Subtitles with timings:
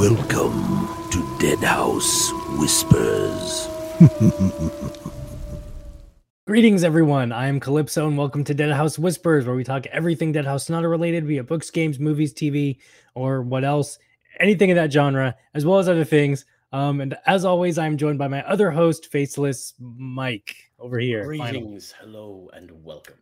[0.00, 3.68] Welcome to Deadhaus Whispers.
[6.46, 7.32] Greetings, everyone.
[7.32, 11.26] I am Calypso, and welcome to Deadhaus Whispers, where we talk everything Deadhaus Sonata related,
[11.26, 12.78] be it books, games, movies, TV,
[13.14, 13.98] or what else,
[14.38, 16.46] anything in that genre, as well as other things.
[16.72, 21.24] Um, and as always, I'm joined by my other host, Faceless Mike, over here.
[21.24, 21.60] finally.
[21.60, 23.16] Greetings, hello, and welcome.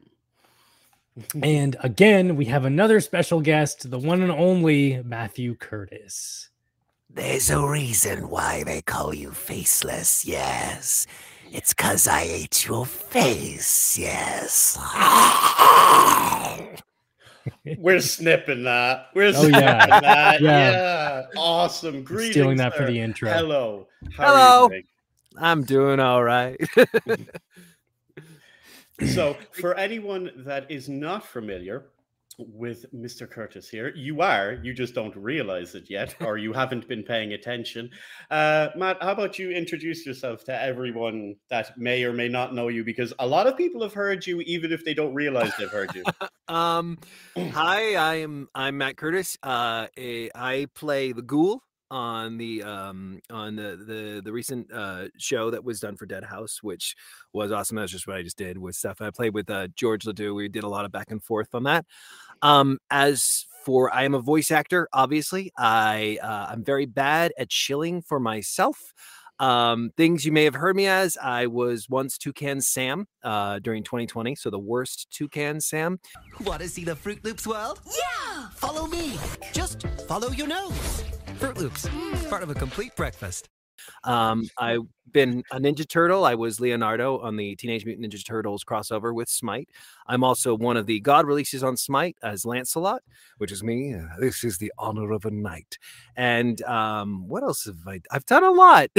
[1.43, 6.51] And again, we have another special guest, the one and only Matthew Curtis.
[7.11, 11.07] There's a reason why they call you faceless, yes.
[11.51, 14.77] It's cause I ate your face, yes.
[17.79, 19.07] We're snipping that.
[19.15, 19.87] We're Oh, snipping yeah.
[20.01, 20.41] that.
[20.43, 20.71] Yeah.
[20.71, 21.23] Yeah.
[21.37, 22.05] Awesome.
[22.05, 22.33] Greetings.
[22.35, 23.31] Stealing that for the intro.
[23.33, 23.89] Hello.
[24.15, 24.81] How Hello.
[25.39, 26.61] I'm doing all right.
[29.15, 31.85] So, for anyone that is not familiar
[32.39, 33.29] with Mr.
[33.29, 37.33] Curtis here, you are, you just don't realize it yet, or you haven't been paying
[37.33, 37.91] attention.
[38.31, 42.69] Uh, Matt, how about you introduce yourself to everyone that may or may not know
[42.69, 42.85] you?
[42.85, 45.95] Because a lot of people have heard you, even if they don't realize they've heard
[45.95, 46.05] you.
[46.49, 46.99] um,
[47.37, 49.37] hi, I am I'm Matt Curtis.
[49.43, 55.09] Uh, a, I play the Ghoul on the um on the the the recent uh
[55.17, 56.95] show that was done for Deadhaus, which
[57.33, 57.77] was awesome.
[57.77, 59.01] That's just what I just did with stuff.
[59.01, 60.35] I played with uh George Ledoux.
[60.35, 61.87] We did a lot of back and forth on that.
[62.43, 64.89] Um, as for I am a voice actor.
[64.93, 68.95] Obviously, I uh, I'm very bad at shilling for myself.
[69.41, 73.85] Um, things you may have heard me as I was once Toucan Sam uh, during
[73.85, 76.01] 2020, so the worst Toucan Sam.
[76.45, 77.81] Want to see the Froot Loops world?
[77.87, 78.49] Yeah!
[78.55, 79.17] Follow me.
[79.53, 81.05] Just follow your nose.
[81.39, 81.87] Froot Loops.
[82.13, 83.49] It's part of a complete breakfast.
[84.05, 86.27] Um, I've been a Ninja Turtle.
[86.27, 89.71] I was Leonardo on the Teenage Mutant Ninja Turtles crossover with Smite.
[90.07, 93.01] I'm also one of the God releases on Smite as Lancelot,
[93.39, 93.95] which is me.
[93.95, 95.79] Uh, this is the honor of a knight.
[96.17, 98.01] And um, what else have I?
[98.11, 98.91] I've done a lot.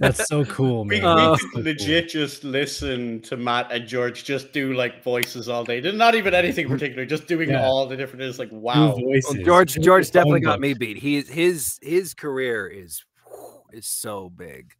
[0.00, 1.16] That's so cool, We, man.
[1.16, 1.62] we Uh, That's could cool.
[1.62, 5.80] legit just listen to Matt and George just do like voices all day.
[5.80, 7.64] Not even anything particular, just doing Yeah.
[7.66, 8.22] all the different.
[8.24, 8.96] It's like wow.
[9.00, 10.96] Well, George George definitely got me beat.
[10.98, 13.04] He his his career is
[13.72, 14.74] is so big.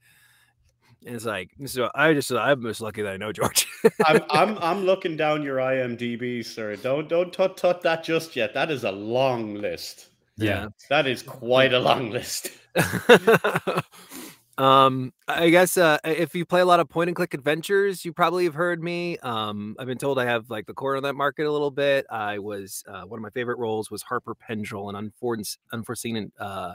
[1.06, 3.66] And it's like so I just I'm just lucky that I know George.
[4.04, 6.76] I'm, I'm I'm looking down your IMDb, sir.
[6.76, 8.52] Don't don't tut tut that just yet.
[8.52, 10.08] That is a long list.
[10.36, 10.68] Yeah.
[10.88, 12.50] That is quite a long list.
[14.58, 18.12] um I guess uh if you play a lot of point and click adventures, you
[18.12, 19.16] probably have heard me.
[19.18, 22.04] Um I've been told I have like the core on that market a little bit.
[22.10, 26.74] I was uh, one of my favorite roles was Harper Pendrell in unforeseen unforeseen uh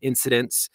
[0.00, 0.70] incidents.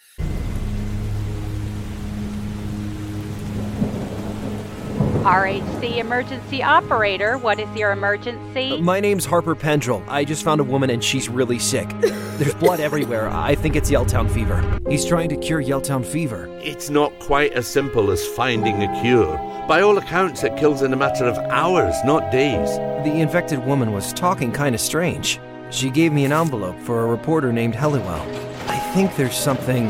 [5.22, 8.72] RHC emergency operator, what is your emergency?
[8.72, 10.04] Uh, My name's Harper Pendrell.
[10.08, 11.88] I just found a woman and she's really sick.
[12.00, 13.30] There's blood everywhere.
[13.30, 14.80] I think it's Yelltown fever.
[14.90, 16.48] He's trying to cure Yelltown fever.
[16.64, 19.38] It's not quite as simple as finding a cure.
[19.68, 22.70] By all accounts, it kills in a matter of hours, not days.
[23.06, 25.40] The infected woman was talking kind of strange.
[25.70, 28.26] She gave me an envelope for a reporter named Helliwell.
[28.68, 29.88] I think there's something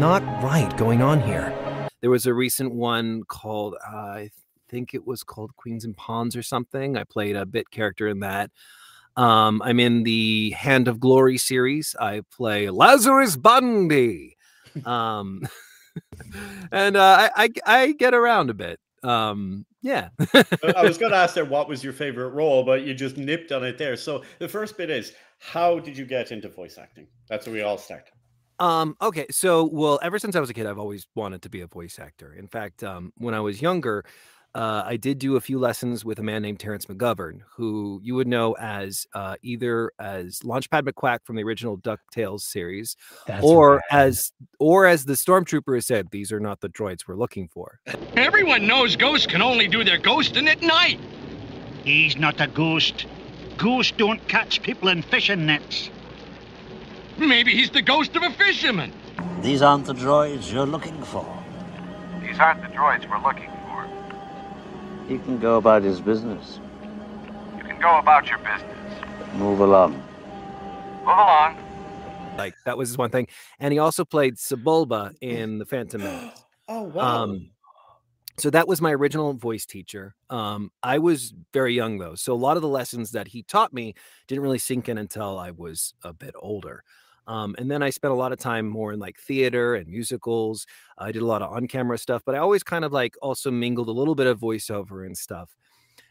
[0.00, 1.54] not right going on here.
[2.00, 4.30] There was a recent one called uh, I
[4.68, 6.96] think it was called Queens and Pawns or something.
[6.96, 8.50] I played a bit character in that.
[9.16, 11.96] Um, I'm in the Hand of Glory series.
[11.98, 14.36] I play Lazarus Bundy.
[14.84, 15.42] Um,
[16.72, 18.78] and uh, I, I I get around a bit.
[19.02, 20.08] Um, yeah.
[20.34, 23.52] I was going to ask there what was your favorite role, but you just nipped
[23.52, 23.96] on it there.
[23.96, 27.06] So the first bit is how did you get into voice acting?
[27.28, 28.10] That's where we all start.
[28.60, 31.60] Um, okay, so well, ever since I was a kid, I've always wanted to be
[31.60, 32.34] a voice actor.
[32.34, 34.04] In fact, um, when I was younger,
[34.54, 38.14] uh, I did do a few lessons with a man named Terrence McGovern, who you
[38.14, 43.74] would know as uh, either as Launchpad McQuack from the original DuckTales series, That's or
[43.76, 43.82] rad.
[43.90, 47.80] as or as the stormtrooper has said, these are not the droids we're looking for.
[48.16, 50.98] Everyone knows ghosts can only do their ghosting at night.
[51.84, 53.06] He's not a ghost.
[53.58, 55.90] Ghosts don't catch people in fishing nets.
[57.18, 58.92] Maybe he's the ghost of a fisherman.
[59.42, 61.26] These aren't the droids you're looking for.
[62.22, 63.57] These aren't the droids we're looking for.
[65.08, 66.60] He can go about his business.
[67.56, 68.62] You can go about your business.
[69.34, 69.92] Move along.
[69.92, 71.56] Move along.
[72.36, 73.26] Like that was his one thing,
[73.58, 76.44] and he also played Sebulba in the Phantom Menace.
[76.68, 77.22] Oh wow.
[77.22, 77.50] Um,
[78.36, 80.14] so that was my original voice teacher.
[80.30, 83.72] Um, I was very young though, so a lot of the lessons that he taught
[83.72, 83.94] me
[84.28, 86.84] didn't really sink in until I was a bit older.
[87.28, 90.66] Um, and then I spent a lot of time more in like theater and musicals.
[90.98, 93.88] I did a lot of on-camera stuff, but I always kind of like also mingled
[93.88, 95.54] a little bit of voiceover and stuff.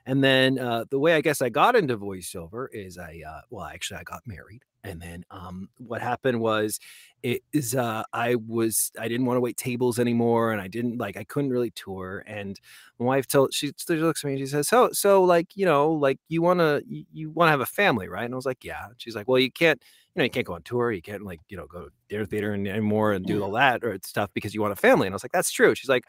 [0.06, 3.66] And then uh, the way I guess I got into voiceover is I uh, well
[3.66, 6.80] actually I got married, and then um, what happened was
[7.24, 10.98] it is uh, I was I didn't want to wait tables anymore, and I didn't
[10.98, 12.24] like I couldn't really tour.
[12.26, 12.58] And
[13.00, 15.66] my wife told she, she looks at me and she says, "So so like you
[15.66, 18.38] know like you want to you, you want to have a family, right?" And I
[18.38, 19.82] was like, "Yeah." She's like, "Well, you can't."
[20.18, 20.92] You know, you can't go on tour.
[20.92, 23.84] You can't like, you know, go to dinner theater and anymore and do all that
[23.84, 25.06] or stuff because you want a family.
[25.06, 25.76] And I was like, that's true.
[25.76, 26.06] She's like,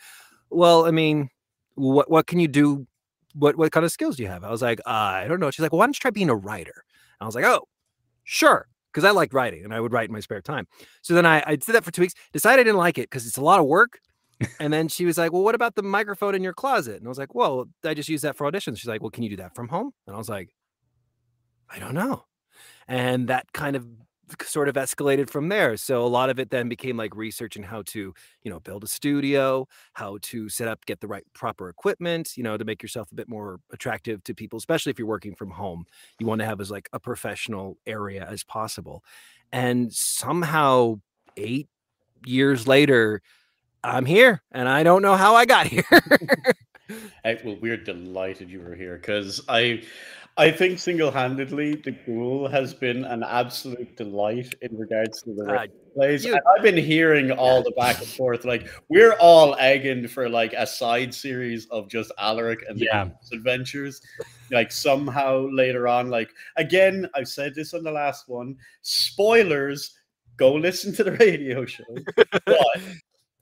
[0.48, 1.28] well, I mean,
[1.74, 2.86] what what can you do?
[3.34, 4.44] What what kind of skills do you have?
[4.44, 5.50] I was like, uh, I don't know.
[5.50, 6.84] She's like, well, why don't you try being a writer?
[7.20, 7.68] And I was like, oh,
[8.24, 10.66] sure, because I liked writing and I would write in my spare time.
[11.02, 12.14] So then I, I did that for two weeks.
[12.32, 14.00] Decided I didn't like it because it's a lot of work.
[14.58, 16.96] and then she was like, well, what about the microphone in your closet?
[16.96, 18.78] And I was like, well, I just use that for auditions.
[18.78, 19.92] She's like, well, can you do that from home?
[20.06, 20.54] And I was like,
[21.68, 22.24] I don't know.
[22.88, 23.86] And that kind of
[24.42, 25.76] sort of escalated from there.
[25.76, 28.86] So a lot of it then became like researching how to, you know, build a
[28.86, 33.10] studio, how to set up, get the right proper equipment, you know, to make yourself
[33.10, 35.84] a bit more attractive to people, especially if you're working from home.
[36.18, 39.02] You want to have as like a professional area as possible.
[39.52, 41.00] And somehow
[41.36, 41.68] 8
[42.26, 43.22] years later,
[43.84, 45.84] I'm here and I don't know how I got here.
[47.22, 49.82] Hey, well, we're delighted you were here because I,
[50.38, 55.66] I think single-handedly, the Ghoul has been an absolute delight in regards to the Uh,
[55.94, 56.24] plays.
[56.24, 58.44] you- I've been hearing all the back and forth.
[58.44, 63.06] Like we're all egging for like a side series of just Alaric and the Yeah.
[63.06, 64.00] Ghoul's adventures.
[64.52, 68.56] Like somehow later on, like again, I've said this on the last one.
[68.82, 69.94] Spoilers.
[70.36, 71.84] Go listen to the radio show.
[72.46, 72.80] But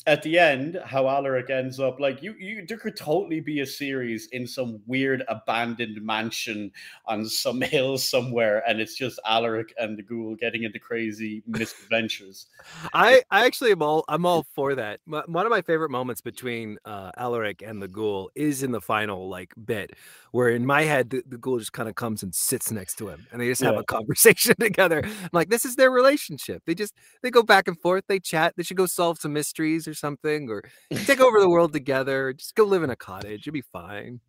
[0.06, 3.66] at the end, how Alaric ends up like you, you there could totally be a
[3.66, 6.70] series in some weird abandoned mansion
[7.06, 12.46] on some hill somewhere, and it's just Alaric and the ghoul getting into crazy misadventures.
[12.94, 15.00] I, I actually am all I'm all for that.
[15.12, 18.80] M- One of my favorite moments between uh, Alaric and the ghoul is in the
[18.80, 19.92] final like bit,
[20.30, 23.08] where in my head the, the ghoul just kind of comes and sits next to
[23.08, 23.80] him, and they just have Yeah.
[23.80, 25.02] a conversation together.
[25.04, 26.62] I'm like, this is their relationship.
[26.64, 28.04] They just they go back and forth.
[28.08, 28.54] They chat.
[28.56, 30.62] They should go solve some mysteries or something, or
[31.06, 32.32] take over the world together.
[32.32, 33.42] Just go live in a cottage.
[33.42, 34.20] It'd be fine.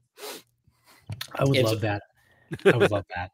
[1.36, 2.02] I would It's- love that.
[2.66, 3.32] I would love that.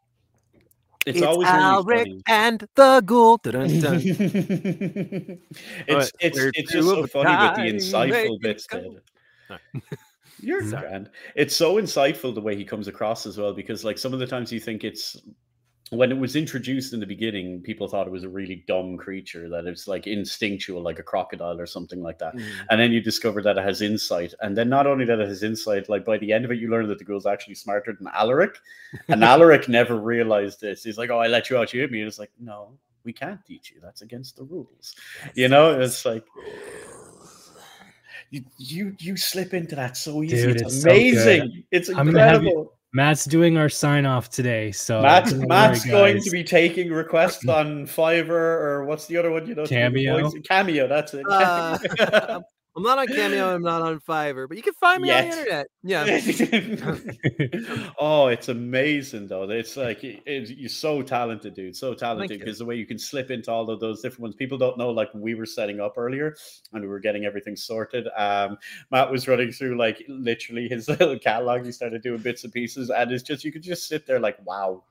[1.06, 2.21] It's, always really Alaric funny.
[2.30, 3.35] and the ghoul.
[3.44, 4.01] Dun, dun.
[4.06, 5.41] it's
[5.88, 8.65] But it's it's just so funny with the insightful bits.
[8.68, 8.79] go.
[8.79, 9.01] Ted.
[9.50, 9.59] Sorry.
[10.39, 10.81] You're Sorry.
[10.88, 11.09] grand.
[11.36, 14.27] It's so insightful the way he comes across as well, because like some of the
[14.27, 15.18] times you think it's
[15.97, 19.49] when it was introduced in the beginning, people thought it was a really dumb creature
[19.49, 22.35] that it's like instinctual, like a crocodile or something like that.
[22.35, 22.45] Mm.
[22.69, 24.33] And then you discover that it has insight.
[24.41, 26.69] And then not only that it has insight, like by the end of it, you
[26.69, 28.57] learn that the girl's actually smarter than Alaric.
[29.07, 30.83] And Alaric never realized this.
[30.83, 31.99] He's like, Oh, I let you out, you hit me.
[31.99, 33.79] And it's like, No, we can't teach you.
[33.81, 34.95] That's against the rules.
[35.35, 36.25] You know, it's like
[38.29, 40.37] you you you slip into that so easy.
[40.37, 41.63] Dude, it's, it's so amazing.
[41.71, 42.73] it's have you- incredible.
[42.95, 46.91] Matt's doing our sign off today, so Matt's, don't worry, Matt's going to be taking
[46.91, 49.47] requests on Fiverr or what's the other one?
[49.47, 50.31] You know, to do the Cameo?
[50.47, 50.87] Cameo.
[50.87, 51.25] That's it.
[51.27, 51.79] Uh,
[52.75, 53.53] I'm not on Cameo.
[53.53, 55.67] I'm not on Fiverr, but you can find me on the internet.
[55.83, 56.05] Yeah.
[57.99, 59.49] oh, it's amazing though.
[59.49, 61.75] It's like it- it's, you're so talented, dude.
[61.75, 64.35] So talented because the way you can slip into all of those different ones.
[64.35, 64.89] People don't know.
[64.89, 66.35] Like we were setting up earlier
[66.71, 68.07] and we were getting everything sorted.
[68.17, 68.57] Um,
[68.91, 71.65] Matt was running through like literally his little catalog.
[71.65, 74.37] He started doing bits and pieces, and it's just you could just sit there like,
[74.45, 74.83] wow.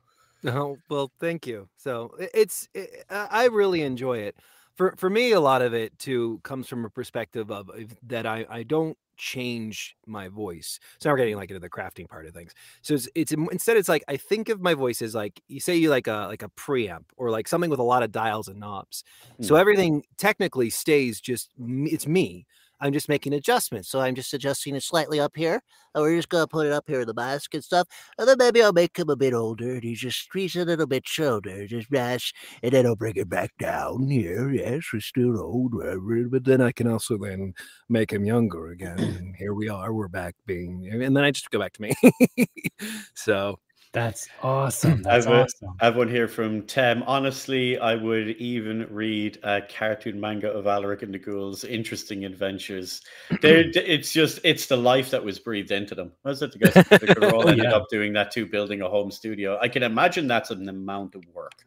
[0.45, 1.69] Oh well, thank you.
[1.77, 4.37] So it's it, I really enjoy it.
[4.75, 7.71] For for me, a lot of it too comes from a perspective of,
[8.03, 10.81] that I I don't change my voice.
[10.99, 12.55] So now we're getting like into the crafting part of things.
[12.81, 15.77] So it's, it's instead it's like I think of my voice as like you say
[15.77, 18.59] you like a like a preamp or like something with a lot of dials and
[18.59, 19.05] knobs.
[19.41, 19.57] So Mm.
[19.57, 22.47] everything technically stays just it's me.
[22.83, 23.89] I'm just making adjustments.
[23.89, 25.63] So I'm just adjusting it slightly up here.
[25.95, 27.87] And we're just gonna put it up here in the mask and stuff.
[28.19, 30.87] And then maybe I'll make him a bit older and he's just he's a little
[30.87, 34.51] bit shorter, just rash, and then I'll bring it back down here.
[34.51, 36.25] Yes, we're still old, whatever.
[36.29, 37.55] but then I can also then
[37.89, 38.99] make him younger again.
[38.99, 39.95] and here we are.
[39.95, 41.93] We're back being, and then I just go back to me.
[43.15, 43.59] so
[43.93, 45.03] That's awesome.
[45.03, 45.77] That's I've, awesome.
[45.81, 47.03] I have one here from Tem.
[47.03, 53.03] Honestly, I would even read a cartoon manga of Alaric and the Ghouls' interesting adventures.
[53.43, 56.11] They're, it's just it's the life that was breathed into them.
[56.25, 57.77] I was it the guys that all ended yeah.
[57.77, 59.59] up doing that too, building a home studio?
[59.61, 61.67] I can imagine that's an amount of work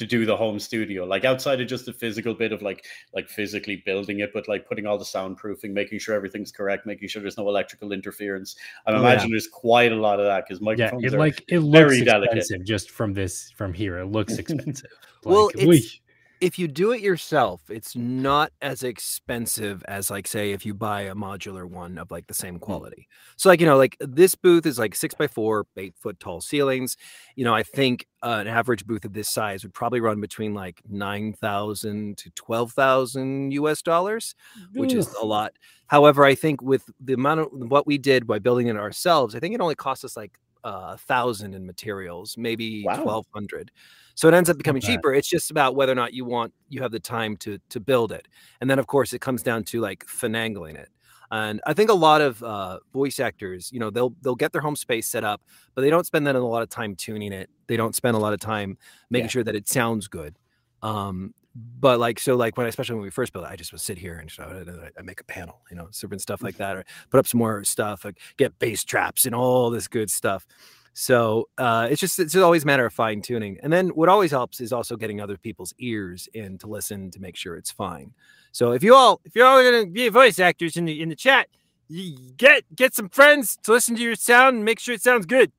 [0.00, 3.28] to do the home studio, like outside of just the physical bit of like like
[3.28, 7.22] physically building it, but like putting all the soundproofing, making sure everything's correct, making sure
[7.22, 8.56] there's no electrical interference.
[8.86, 9.00] I Oh, yeah.
[9.00, 11.78] imagine there's quite a lot of that because Yeah, microphones it are like it looks
[11.92, 12.38] very delicate.
[12.38, 13.98] expensive just from this from here.
[13.98, 14.90] It looks expensive.
[15.22, 15.99] Well, Like, it's- whoosh.
[16.40, 21.02] If you do it yourself, it's not as expensive as like say if you buy
[21.02, 23.08] a modular one of like the same quality.
[23.36, 26.40] So like you know like this booth is like six by four, eight foot tall
[26.40, 26.96] ceilings.
[27.36, 30.54] You know I think uh, an average booth of this size would probably run between
[30.54, 33.82] like nine thousand to twelve thousand U.S.
[33.82, 34.34] dollars,
[34.72, 35.52] which is a lot.
[35.88, 39.40] However, I think with the amount of what we did by building it ourselves, I
[39.40, 42.94] think it only cost us like uh, a thousand in materials, maybe Wow.
[42.94, 43.70] twelve hundred.
[44.14, 44.82] So it ends up becoming bad.
[44.82, 45.12] cheaper.
[45.14, 48.12] It's just about whether or not you want you have the time to to build
[48.12, 48.28] it,
[48.60, 50.88] and then of course it comes down to like finagling it.
[51.32, 54.60] And I think a lot of uh, voice actors, you know, they'll they'll get their
[54.62, 55.42] home space set up,
[55.74, 57.48] but they don't spend then a lot of time tuning it.
[57.68, 58.76] They don't spend a lot of time
[59.10, 59.28] making Yeah.
[59.28, 60.36] sure that it sounds good.
[60.82, 63.80] Um, but like so, like when especially when we first built it, I just would
[63.80, 64.62] sit here and just, I,
[64.98, 67.64] I make a panel, you know, different stuff like that, or put up some more
[67.64, 70.46] stuff, like get bass traps and all this good stuff.
[70.92, 73.58] So uh, it's just it's always a matter of fine tuning.
[73.62, 77.20] And then what always helps is also getting other people's ears in to listen to
[77.20, 78.12] make sure it's fine.
[78.52, 81.16] So if you all if you're all gonna be voice actors in the in the
[81.16, 81.48] chat,
[81.90, 85.26] you get get some friends to listen to your sound and make sure it sounds
[85.26, 85.50] good.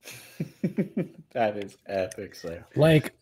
[1.33, 2.65] that is epic, Slayer.
[2.75, 3.13] Like,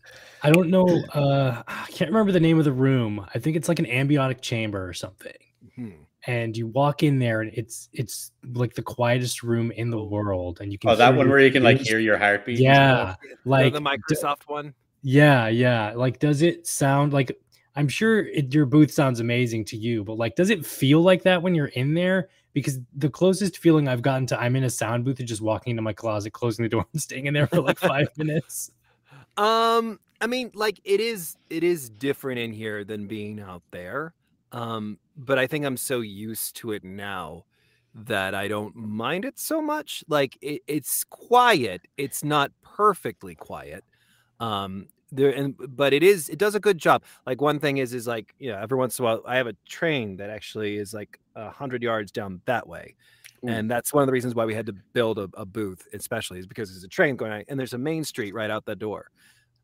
[0.42, 0.86] I don't know.
[1.12, 3.26] Uh, I can't remember the name of the room.
[3.34, 5.32] I think it's like an ambiotic chamber or something.
[5.74, 5.90] Hmm.
[6.26, 10.60] And you walk in there, and it's it's like the quietest room in the world,
[10.60, 10.90] and you can.
[10.90, 11.88] Oh, that one where you can like ears.
[11.88, 12.60] hear your heartbeat.
[12.60, 14.74] Yeah, like the, the d- Microsoft one.
[15.02, 15.94] Yeah, yeah.
[15.96, 17.36] Like, does it sound like?
[17.74, 21.22] I'm sure it, your booth sounds amazing to you, but like, does it feel like
[21.22, 22.28] that when you're in there?
[22.52, 25.72] Because the closest feeling I've gotten to I'm in a sound booth is just walking
[25.72, 28.70] into my closet, closing the door, and staying in there for like five minutes.
[29.36, 34.14] Um, I mean, like it is it is different in here than being out there.
[34.52, 37.44] Um, but I think I'm so used to it now
[37.94, 40.04] that I don't mind it so much.
[40.08, 41.82] Like it, it's quiet.
[41.96, 43.84] It's not perfectly quiet.
[44.38, 47.04] Um, there and but it is it does a good job.
[47.26, 49.46] Like one thing is is like you know every once in a while I have
[49.46, 52.94] a train that actually is like a hundred yards down that way.
[53.44, 53.48] Ooh.
[53.48, 56.38] And that's one of the reasons why we had to build a, a booth, especially
[56.38, 58.76] is because there's a train going on and there's a main street right out the
[58.76, 59.10] door.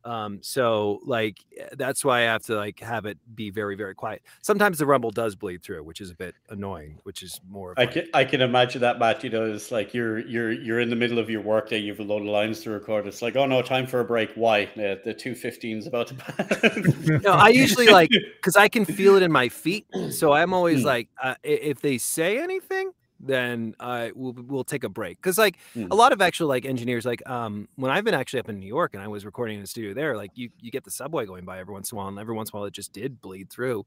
[0.06, 3.94] Um, so like eh, that's why I have to like have it be very, very
[3.94, 4.22] quiet.
[4.40, 7.78] Sometimes the rumble does bleed through, which is a bit annoying, which is more of
[7.78, 9.24] I like- can I can imagine that, Matt.
[9.24, 11.78] You know, it's like you're you're you're in the middle of your workday.
[11.78, 13.06] You've a load of lines to record.
[13.08, 14.30] It's like, oh no, time for a break.
[14.36, 14.64] Why?
[14.76, 17.06] Uh, the two fifteens about to pass.
[17.24, 19.86] no, I usually like because I can feel it in my feet.
[20.10, 20.86] So I'm always Hmm.
[20.86, 25.18] like, uh, if they say anything, then I will we'll take a break.
[25.18, 25.90] Because like Hmm.
[25.90, 28.66] a lot of actual like engineers, like um when I've been actually up in New
[28.66, 31.26] York and I was recording in the studio there, like you you get the subway
[31.26, 32.92] going by every once in a while, and every once in a while it just
[32.92, 33.86] did bleed through.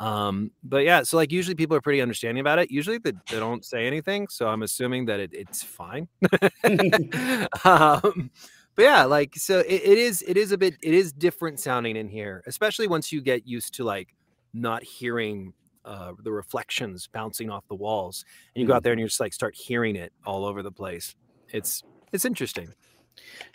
[0.00, 2.70] Um, but yeah, so like usually people are pretty understanding about it.
[2.70, 6.08] Usually they, they don't say anything, so I'm assuming that it, it's fine.
[7.64, 8.30] um,
[8.74, 11.96] but yeah, like so it, it is it is a bit it is different sounding
[11.96, 14.14] in here, especially once you get used to like
[14.54, 15.52] not hearing
[15.84, 19.20] uh, the reflections bouncing off the walls, and you go out there and you just
[19.20, 21.14] like start hearing it all over the place.
[21.50, 21.82] It's
[22.12, 22.72] it's interesting.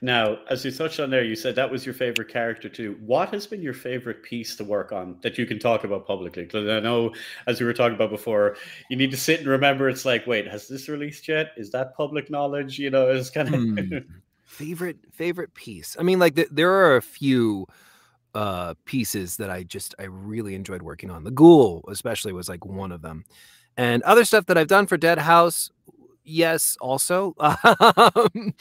[0.02, 2.98] Now, as you touched on there, you said that was your favorite character too.
[3.06, 6.44] What has been your favorite piece to work on that you can talk about publicly?
[6.44, 7.14] Because I know,
[7.48, 8.58] as we were talking about before,
[8.90, 9.90] you need to sit and remember.
[9.90, 11.52] It's like, wait, has this released yet?
[11.58, 12.78] Is that public knowledge?
[12.80, 13.62] You know, it's kind of.
[13.62, 13.98] Hmm.
[14.44, 15.96] favorite favorite piece.
[16.00, 17.66] I mean, like th- there are a few
[18.34, 21.24] uh pieces that I just I really enjoyed working on.
[21.24, 23.26] The Ghoul, especially, was like one of them,
[23.78, 25.72] and other stuff that I've done for Deadhaus.
[26.24, 27.36] Yes, also.
[27.76, 28.54] Um,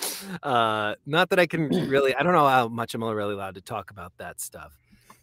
[0.42, 2.14] uh, not that I can really.
[2.14, 4.76] I don't know how much I'm really allowed to talk about that stuff.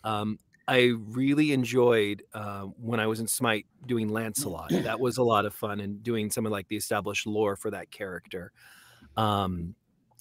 [0.04, 0.40] Um,
[0.70, 4.70] I really enjoyed uh, when I was in Smite doing Lancelot.
[4.70, 7.72] That was a lot of fun and doing some of like the established lore for
[7.72, 8.52] that character.
[9.18, 9.74] Um,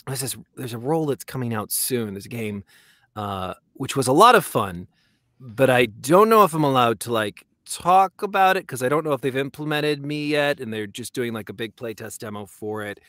[0.06, 2.14] there's this there's a role that's coming out soon.
[2.14, 2.64] There's a game
[3.18, 4.86] uh, which was a lot of fun,
[5.40, 9.04] but I don't know if I'm allowed to like talk about it because I don't
[9.04, 12.46] know if they've implemented me yet, and they're just doing like a big playtest demo
[12.46, 13.00] for it.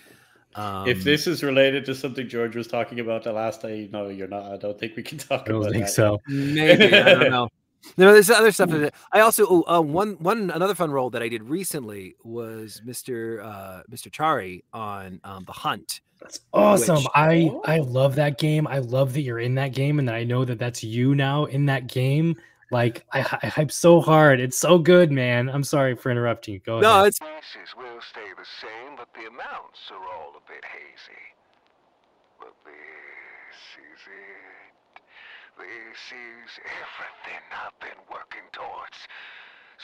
[0.55, 4.09] Um, if this is related to something George was talking about the last day, no,
[4.09, 4.51] you're not.
[4.51, 5.91] I don't think we can talk I don't about think that.
[5.91, 6.19] so.
[6.27, 7.49] Maybe I don't know.
[7.97, 8.71] No, there's other stuff.
[8.71, 12.81] that- I also oh, uh, one one another fun role that I did recently was
[12.85, 13.41] Mr.
[13.41, 14.11] Uh, Mr.
[14.11, 16.01] Chari on um, the Hunt.
[16.21, 16.97] That's awesome.
[16.97, 17.83] Which- I I oh.
[17.83, 18.67] love that game.
[18.67, 21.45] I love that you're in that game, and that I know that that's you now
[21.45, 22.35] in that game.
[22.71, 24.39] Like I, I hype so hard.
[24.39, 25.49] It's so good, man.
[25.49, 26.59] I'm sorry for interrupting you.
[26.59, 27.07] Go No, ahead.
[27.07, 31.23] it's Prices will stay the same, but the amounts are all a bit hazy.
[32.37, 35.01] But this is it.
[35.57, 38.97] This is everything I've been working towards.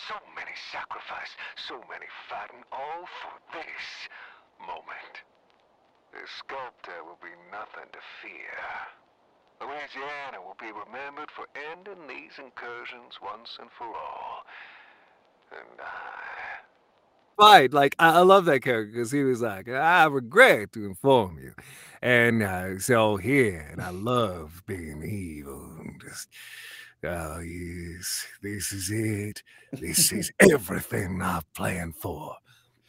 [0.07, 1.33] So many sacrifice,
[1.67, 3.87] so many fighting, all for this
[4.61, 5.25] moment.
[6.15, 8.55] The sculptor will be nothing to fear.
[9.59, 14.45] Louisiana will be remembered for ending these incursions once and for all.
[15.51, 16.55] And I.
[17.37, 21.37] Fine, like I, I love that character because he was like, "I regret to inform
[21.37, 21.53] you,"
[22.01, 25.75] and uh, so here, and I love being evil.
[25.81, 26.29] and Just,
[27.03, 29.43] oh yes, this is it.
[29.73, 32.37] This is everything I've planned for.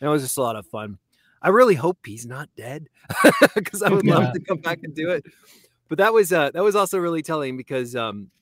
[0.00, 0.98] It was just a lot of fun.
[1.46, 2.88] I really hope he's not dead
[3.54, 4.14] because I would Yeah.
[4.18, 5.24] love to come back and do it.
[5.88, 8.32] But that was uh that was also really telling because um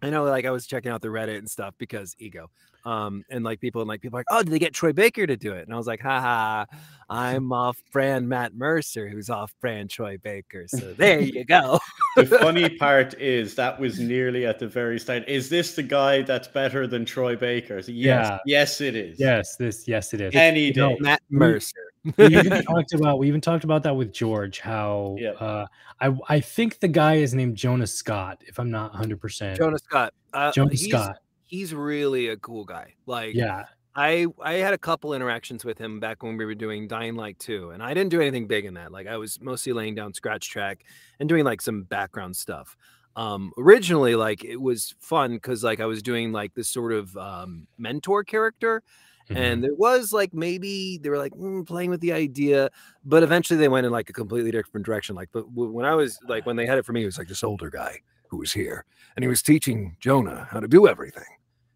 [0.00, 2.50] I know like I was checking out the Reddit and stuff because ego.
[2.84, 5.26] Um and like people and like people are like, oh, did they get Troy Baker
[5.26, 5.64] to do it?
[5.64, 6.66] And I was like, haha,
[7.10, 10.66] I'm off brand Matt Mercer, who's off brand Troy Baker.
[10.68, 11.80] So there you go.
[12.16, 15.28] The funny part is that was nearly at the very start.
[15.28, 17.78] Is this the guy that's better than Troy Baker?
[17.78, 18.38] Yes, Yeah.
[18.46, 19.18] yes, it is.
[19.18, 20.34] Yes, this yes it is.
[20.34, 20.96] Any You know, day.
[21.00, 21.74] Matt Mercer.
[22.16, 24.60] we even talked about we even talked about that with George.
[24.60, 25.30] How Yeah.
[25.30, 25.66] uh,
[26.00, 29.20] I I think the guy is named Jonah Scott, if I'm not 100.
[29.20, 30.14] percent Jonah Scott.
[30.32, 31.16] Uh, Jonas he's, Scott.
[31.44, 32.94] He's really a cool guy.
[33.06, 33.64] Like Yeah,
[33.96, 37.38] I I had a couple interactions with him back when we were doing Dying Light
[37.38, 38.90] 2, and I didn't do anything big in that.
[38.92, 40.84] Like I was mostly laying down scratch track
[41.20, 42.76] and doing like some background stuff.
[43.16, 47.16] Um originally like it was fun because like I was doing like this sort of
[47.16, 48.82] um mentor character
[49.30, 49.36] Mhm.
[49.38, 52.68] and there was like maybe they were like mm, playing with the idea
[53.06, 56.18] but eventually they went in like a completely different direction like but when i was
[56.28, 57.98] like when they had it for me it was like this older guy
[58.28, 58.84] who was here
[59.16, 61.24] and he was teaching jonah how to do everything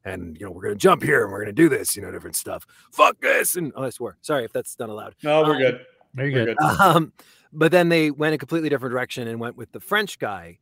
[0.08, 2.36] and you know we're gonna jump here and we're gonna do this you know different
[2.36, 5.58] stuff fuck this and oh i swear sorry if that's not allowed No, we're Um,
[5.58, 5.86] good.
[6.14, 6.56] very We're good.
[6.58, 6.80] good.
[6.80, 7.12] um,
[7.52, 10.58] but then they went a completely different direction and went with the French guy,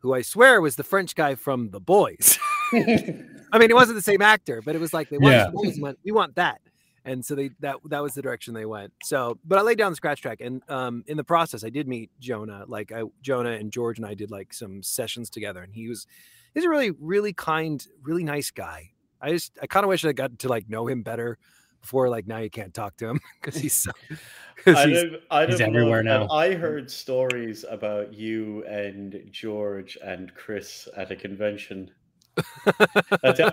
[0.00, 2.38] who I swear was the French guy from The Boys.
[2.72, 5.46] I mean, it wasn't the same actor, but it was like they watched Yeah.
[5.46, 6.60] The Boys and went, "We want that,"
[7.06, 8.92] and so they that that was the direction they went.
[9.02, 11.88] So, but I laid down the scratch track, and um, in the process, I did
[11.88, 12.64] meet Jonah.
[12.68, 16.06] Like I, Jonah and George and I did like some sessions together, and he was
[16.52, 18.90] he's a really really kind, really nice guy.
[19.22, 21.38] I just I kind of wish I got to like know him better
[21.80, 23.92] before like now you can't talk to him because he's so
[24.64, 26.34] 'cause I'd he's- have, I'd he's everywhere loved- now.
[26.36, 31.90] I heard stories about you and George and Chris at a convention.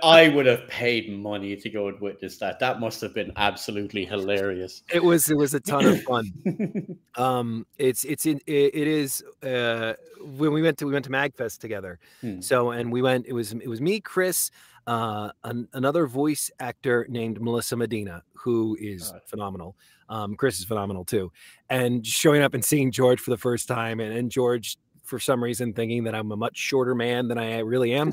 [0.01, 2.59] I would have paid money to go and witness that.
[2.59, 4.83] That must have been absolutely hilarious.
[4.93, 6.25] it was it was a ton of fun
[7.15, 11.11] um it's it's in it, it is uh when we went to we went to
[11.11, 12.41] magfest together Hmm.
[12.41, 14.51] so and we went it was it was me chris
[14.87, 19.21] uh an, another voice actor named melissa medina who is God.
[19.25, 19.75] phenomenal
[20.09, 21.31] um chris is phenomenal too
[21.69, 25.43] and showing up and seeing george for the first time and, and george for some
[25.43, 28.11] reason thinking that i'm a much shorter man than i really am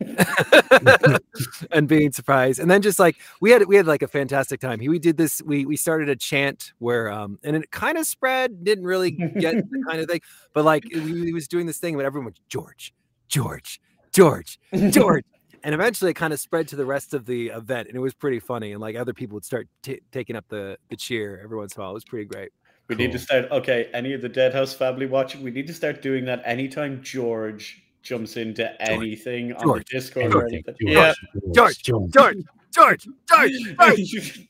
[1.70, 2.60] and being surprised.
[2.60, 4.80] And then just like we had we had like a fantastic time.
[4.80, 8.64] We did this we we started a chant where um and it kind of spread
[8.64, 10.20] didn't really get the kind of thing
[10.52, 12.92] but like he, he was doing this thing but everyone was george
[13.28, 13.80] george
[14.12, 14.58] george
[14.90, 15.24] george.
[15.64, 18.14] And eventually it kind of spread to the rest of the event and it was
[18.14, 21.56] pretty funny and like other people would start t- taking up the the cheer every
[21.56, 21.90] once in a while.
[21.90, 22.50] It was pretty great.
[22.88, 23.50] We need to start.
[23.50, 27.82] Okay, any of the Deadhaus family watching, we need to start doing that anytime George
[28.02, 30.64] jumps into anything on George, the Discord or Anything.
[30.68, 30.94] anything.
[30.94, 31.52] George, Yeah.
[31.54, 32.10] George, George.
[32.12, 32.36] george
[32.74, 34.48] george george george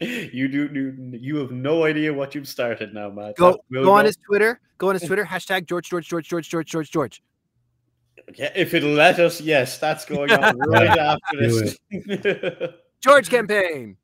[0.00, 3.36] you do you, you have no idea what you've started now, Matt.
[3.36, 6.28] go That go on not- his twitter go on his twitter hashtag george george george
[6.28, 7.22] george george george george
[8.34, 11.76] Yeah, if it'll let us, yes, that's going on right after this.
[13.02, 13.96] george campaign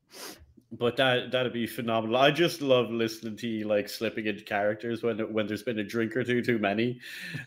[0.71, 2.17] but that that'd be phenomenal.
[2.17, 5.83] I just love listening to you like slipping into characters when when there's been a
[5.83, 6.99] drink or two too many,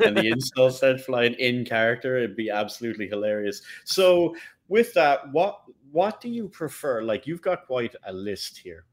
[0.05, 2.17] and the insults start flying in character.
[2.17, 3.63] It'd be absolutely hilarious.
[3.85, 4.35] So
[4.69, 5.61] with that, what
[5.93, 7.03] what do you prefer?
[7.03, 8.87] Like you've got quite a list here,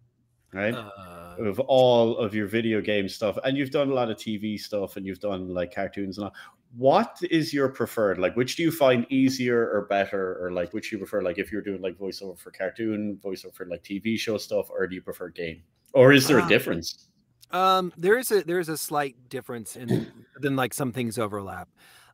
[0.53, 0.75] right?
[0.75, 4.59] uh, of all of your video game stuff and you've done a lot of tv
[4.59, 6.33] stuff and you've done like cartoons and all
[6.75, 10.91] what is your preferred like which do you find easier or better or like which
[10.91, 14.37] you prefer like if you're doing like voiceover for cartoon voiceover for like tv show
[14.37, 16.47] stuff or do you prefer game or is there a Ah.
[16.47, 17.07] difference
[17.51, 20.05] Um, there is a there is a slight difference in
[20.39, 21.67] then like some things overlap.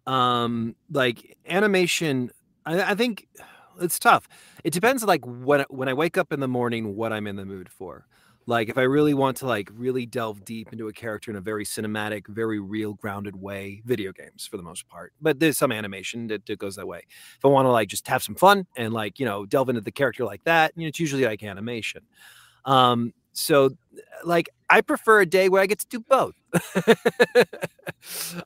[0.07, 2.31] Um, like animation,
[2.65, 3.27] I, I think
[3.81, 4.29] it's tough.
[4.63, 7.45] It depends like when when I wake up in the morning, what I'm in the
[7.45, 8.07] mood for.
[8.47, 11.41] Like if I really want to like really delve deep into a character in a
[11.41, 15.13] very cinematic, very real, grounded way, video games for the most part.
[15.19, 17.01] But there's some animation that, that goes that way.
[17.37, 19.81] If I want to like just have some fun and like you know delve into
[19.81, 22.03] the character like that, you know, it's usually like animation.
[22.65, 23.71] Um, so
[24.23, 26.33] like I prefer a day where I get to do both.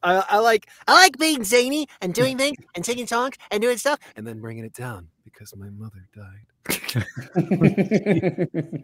[0.04, 3.78] I, I like I like being zany and doing things and singing songs and doing
[3.78, 4.00] stuff.
[4.16, 6.46] and then bringing it down because my mother died.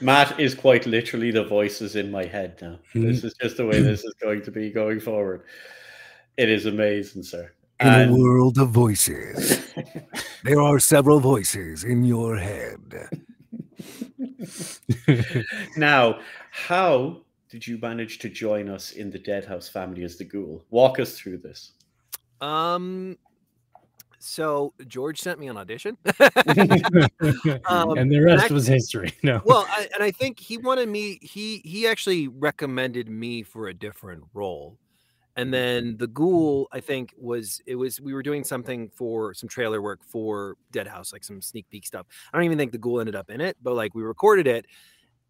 [0.00, 3.80] matt is quite literally the voices in my head now this is just the way
[3.80, 5.42] this is going to be going forward
[6.36, 7.52] It is amazing, sir.
[7.80, 9.72] In a world of voices,
[10.44, 13.08] there are several voices in your head.
[15.76, 20.64] now, how did you manage to join us in the Deadhaus family as the ghoul?
[20.70, 21.72] Walk us through this.
[22.40, 23.18] Um.
[24.22, 29.14] So George sent me an audition, and the rest act- was history.
[29.22, 29.40] No.
[29.46, 31.18] well, I, and I think he wanted me.
[31.22, 34.76] He he actually recommended me for a different role,
[35.36, 36.68] and then the ghoul.
[36.72, 41.12] I think was it was we were doing something for some trailer work for Deadhaus,
[41.12, 42.06] like some sneak peek stuff.
[42.32, 44.66] I don't even think the ghoul ended up in it, but like we recorded it,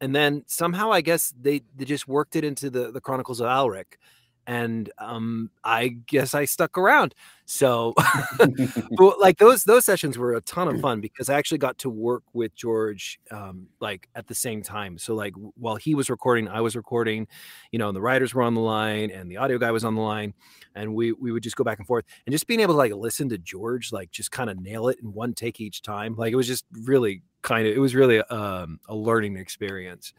[0.01, 3.47] and then somehow I guess they they just worked it into the the Chronicles of
[3.47, 3.99] Alaric.
[4.47, 7.15] And um, I guess I stuck around.
[7.47, 7.95] So,
[8.97, 11.91] but like those those sessions were a ton of fun because I actually got to
[11.91, 14.99] work with George um, like at the same time.
[14.99, 17.27] So like while he was recording, I was recording.
[17.73, 19.95] You know, and the writers were on the line, and the audio guy was on
[19.95, 20.35] the line,
[20.75, 22.93] and we we would just go back and forth, and just being able to like
[22.93, 26.15] listen to George like just kind of nail it in one take each time.
[26.17, 30.13] Like it was just really kind of it was really um, a learning experience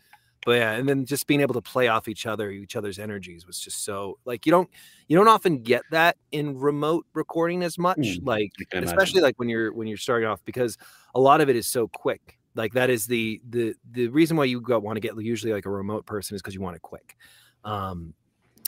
[0.46, 3.46] but yeah and then just being able to play off each other each other's energies
[3.46, 4.70] was just so like you don't
[5.08, 8.88] you don't often get that in remote recording as much Mm, like can imagine.
[8.90, 10.78] especially like when you're when you're starting off because
[11.16, 14.46] a lot of it is so quick like that is the the the reason why
[14.46, 17.16] you want to get usually like a remote person is because you want it quick
[17.64, 18.14] um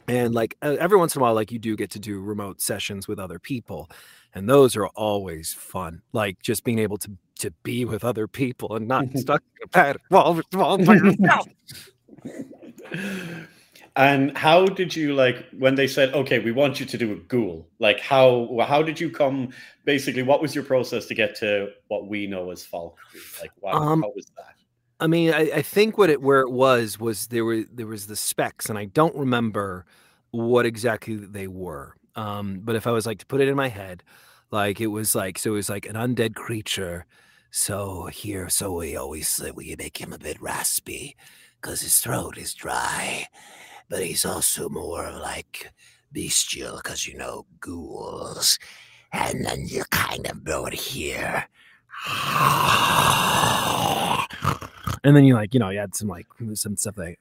[0.08, 3.08] and like every once in a while like you do get to do remote sessions
[3.08, 3.90] with other people
[4.34, 8.76] and those are always fun like just being able to to be with other people
[8.76, 11.48] and not stuck in a pad wall, wall by yourself
[13.96, 17.16] And how did you like when they said, "Okay, we want you to do a
[17.16, 17.68] ghoul"?
[17.78, 19.50] Like how how did you come?
[19.86, 23.40] Basically, what was your process to get to what we know as Falkreath?
[23.40, 24.56] Like, wow, Um, how was that?
[25.04, 28.08] I mean, I, I think what it where it was was there were there was
[28.08, 29.86] the specs, and I don't remember
[30.32, 31.98] what exactly they were.
[32.16, 34.02] Um, but if I was like to put it in my head,
[34.50, 37.06] like it was like so it was like an undead creature.
[37.52, 41.18] So here, so we always say we make him a bit raspy
[41.62, 43.28] because his throat is dry,
[43.90, 45.74] but he's also more like
[46.14, 48.58] bestial because you know ghouls,
[49.12, 51.50] and then you kind of know it here.
[55.04, 57.20] And then you like you know you had some like some stuff like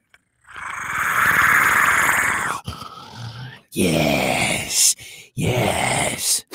[3.71, 4.95] Yes,
[5.33, 6.45] yes.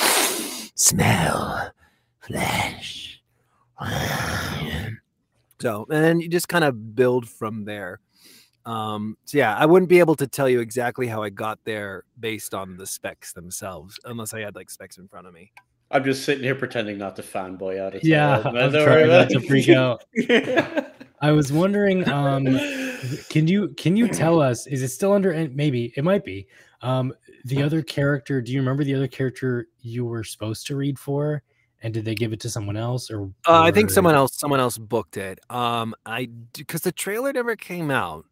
[0.77, 1.73] Smell
[2.21, 3.21] flesh.
[5.61, 7.99] So, and then you just kind of build from there.
[8.65, 12.05] Um, so yeah, I wouldn't be able to tell you exactly how I got there
[12.21, 15.51] based on the specs themselves, unless I had like specs in front of me.
[15.91, 17.95] I'm just sitting here pretending not to fanboy out.
[17.97, 18.63] It's all Yeah, right, man.
[18.65, 20.05] I'm Don't trying not to freak out.
[21.21, 22.45] I was wondering, um,
[23.29, 24.67] can you can you tell us?
[24.67, 25.33] Is it still under?
[25.53, 26.47] Maybe it might be.
[26.83, 27.13] Um,
[27.45, 28.41] the other character.
[28.41, 31.43] Do you remember the other character you were supposed to read for?
[31.83, 34.59] And did they give it to someone else, or Uh, I think someone else someone
[34.61, 35.39] else booked it.
[35.49, 38.27] Um, I because the trailer never came out,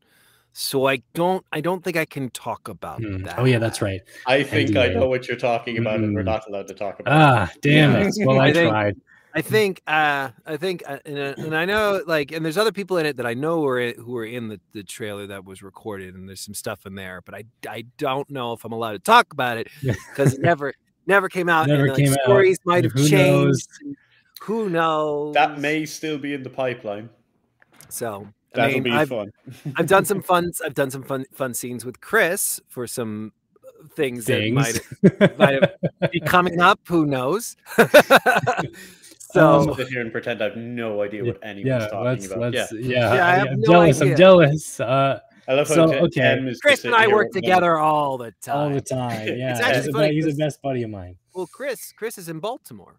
[0.52, 3.22] so I don't I don't think I can talk about Hmm.
[3.22, 3.38] that.
[3.38, 4.00] Oh yeah, that's right.
[4.26, 6.26] I think I know what you're talking about, and we're Mm.
[6.26, 7.14] not allowed to talk about.
[7.14, 8.08] Ah, damn Yeah.
[8.08, 8.14] it.
[8.26, 8.96] Well, I, I think- tried.
[9.36, 12.72] I think uh I think uh, and, uh, and I know like and there's other
[12.72, 15.44] people in it that I know were in, who were in the, the trailer that
[15.44, 18.72] was recorded and there's some stuff in there but I I don't know if I'm
[18.72, 20.72] allowed to talk about it because it never
[21.06, 22.20] never came out Never and like, came out.
[22.24, 23.68] stories might have Who changed knows?
[24.40, 27.10] who knows That may still be in the pipeline.
[27.90, 29.30] so I That'll mean, be I've, fun.
[29.76, 33.32] I've done some fun I've done some fun fun scenes with Chris for some
[33.66, 34.80] uh, things, that might
[35.38, 37.54] might have be coming up who knows
[39.36, 42.26] so I'll sit here and pretend I have no idea what anyone's yeah, talking let's
[42.26, 42.52] about.
[42.52, 43.14] let's yeah, yeah.
[43.14, 44.00] Yeah, I I have am no jealous.
[44.02, 44.12] idea.
[44.12, 44.80] I'm jealous.
[44.80, 46.20] Uh, I love how So, Tim- okay.
[46.34, 49.28] Tim is Chris and I work with one- together all the time all the time.
[49.36, 51.16] Yeah, actually he's, a, funny be- he's a 'cause- best buddy of mine.
[51.34, 52.98] Well, Chris, Chris is in Baltimore,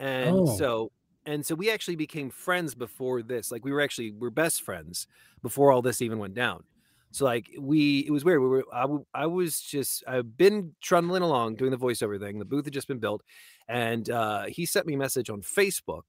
[0.00, 0.56] and Oh.
[0.56, 0.92] so
[1.26, 3.50] and so we actually became friends before this.
[3.52, 5.06] Like we were actually we're best friends
[5.42, 6.64] before all this even went down.
[7.12, 8.40] So like we, it was weird.
[8.42, 12.38] We were I, I was just I've been trundling along doing the voiceover thing.
[12.38, 13.22] The booth had just been built,
[13.68, 16.02] and uh, he sent me a message on Facebook,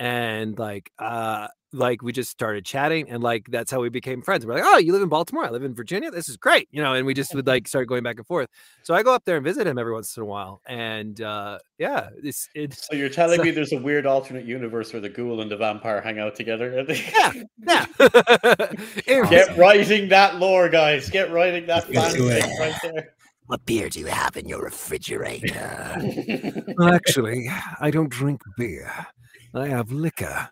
[0.00, 4.46] and like uh like we just started chatting and like that's how we became friends
[4.46, 6.80] we're like oh you live in baltimore i live in virginia this is great you
[6.80, 8.48] know and we just would like start going back and forth
[8.84, 11.58] so i go up there and visit him every once in a while and uh
[11.78, 15.08] yeah it's it's So you're telling so- me there's a weird alternate universe where the
[15.08, 16.84] ghoul and the vampire hang out together?
[17.12, 17.32] yeah
[17.66, 17.86] yeah
[19.06, 21.08] Get writing that lore, guys.
[21.10, 23.14] Get writing that Let's fanfic right there.
[23.46, 25.96] What beer do you have in your refrigerator?
[26.78, 28.90] Well, actually, I don't drink beer.
[29.54, 30.48] I have liquor.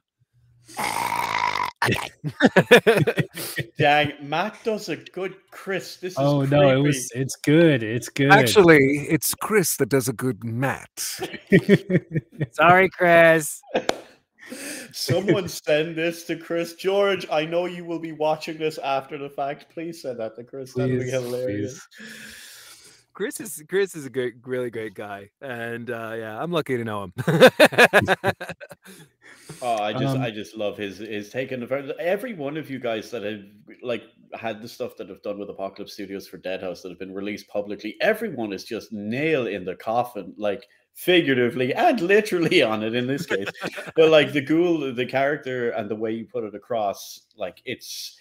[0.79, 3.25] Ah, okay.
[3.79, 5.97] Dang, Matt does a good Chris.
[5.97, 7.11] This is Oh no, it was.
[7.15, 7.83] It's good.
[7.83, 8.31] It's good.
[8.31, 10.91] Actually, it's Chris that does a good Matt.
[12.53, 13.61] Sorry, Chris.
[14.93, 17.27] Someone send this to Chris George.
[17.31, 19.73] I know you will be watching this after the fact.
[19.73, 20.75] Please send that to Chris.
[20.75, 21.89] That'd be Please, hilarious.
[23.23, 26.83] Chris is Chris is a great, really great guy, and uh, yeah, I'm lucky to
[26.83, 27.13] know him.
[29.61, 32.69] Oh, I just, Um, I just love his his take on the every one of
[32.69, 33.43] you guys that have
[33.83, 34.03] like
[34.35, 37.47] had the stuff that have done with Apocalypse Studios for Deadhaus that have been released
[37.49, 37.97] publicly.
[38.01, 43.27] Everyone is just nail in the coffin, like figuratively and literally on it in this
[43.27, 43.49] case.
[43.95, 48.19] but like the ghoul, the character, and the way you put it across, like it's.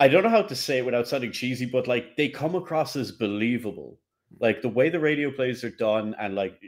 [0.00, 2.94] I don't know how to say it without sounding cheesy, but like they come across
[2.96, 3.98] as believable.
[4.30, 4.44] Hmm.
[4.44, 6.60] Like the way the radio plays are done, and like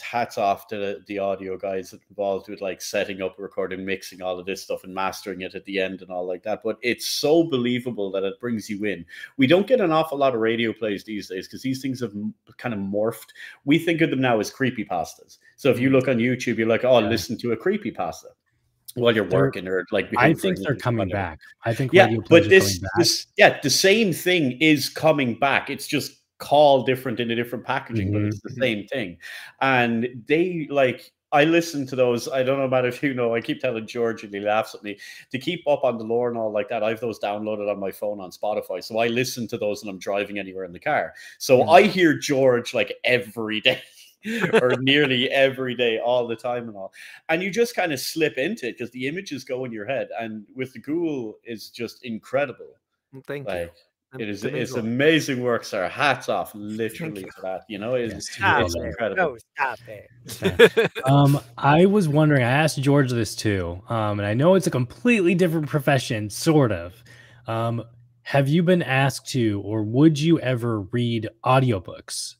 [0.00, 4.38] hats off to the, the audio guys involved with like setting up, recording, mixing all
[4.38, 6.60] of this stuff, and mastering it at the end and all like that.
[6.62, 9.06] But it's so believable that it brings you in.
[9.38, 12.12] We don't get an awful lot of radio plays these days because these things have
[12.58, 13.28] kind of morphed.
[13.64, 15.38] We think of them now as creepy pastas.
[15.56, 15.94] So if you hmm.
[15.94, 17.08] look on YouTube, you're like, oh, Yeah.
[17.08, 18.28] listen to a creepy pasta
[18.94, 20.10] while you're They're- working or like.
[20.16, 21.30] I think they're coming whatever.
[21.30, 21.40] back.
[21.64, 25.70] I think Yeah, but this, this, yeah, the same thing is coming back.
[25.70, 28.58] It's just called different in a different packaging, but it's the Mhm.
[28.60, 29.18] same thing.
[29.60, 32.28] And they like, I listen to those.
[32.28, 33.34] I don't know about if you know.
[33.34, 34.96] I keep telling George, and he laughs at me
[35.32, 36.84] to keep up on the lore and all like that.
[36.84, 39.92] I have those downloaded on my phone on Spotify, so I listen to those when
[39.92, 41.12] I'm driving anywhere in the car.
[41.38, 41.74] So Mhm.
[41.74, 43.80] I hear George like every day.
[44.62, 46.92] or nearly every day, all the time, and all,
[47.28, 50.08] and you just kind of slip into it because the images go in your head.
[50.18, 52.74] And with the ghoul, is just incredible.
[53.26, 53.72] Thank Like
[54.14, 54.20] you.
[54.20, 55.88] it is, That it's amazing work, sir.
[55.88, 57.26] Hats off, literally you.
[57.26, 57.62] to that.
[57.68, 58.82] You know, it's, Yes, Stop it's it.
[58.82, 59.22] incredible.
[59.22, 60.90] No, stop it.
[61.04, 62.42] um, I was wondering.
[62.42, 66.72] I asked George this too, um, and I know it's a completely different profession, sort
[66.72, 66.94] of.
[67.46, 67.84] Um,
[68.22, 72.36] have you been asked to, or would you ever read audiobooks?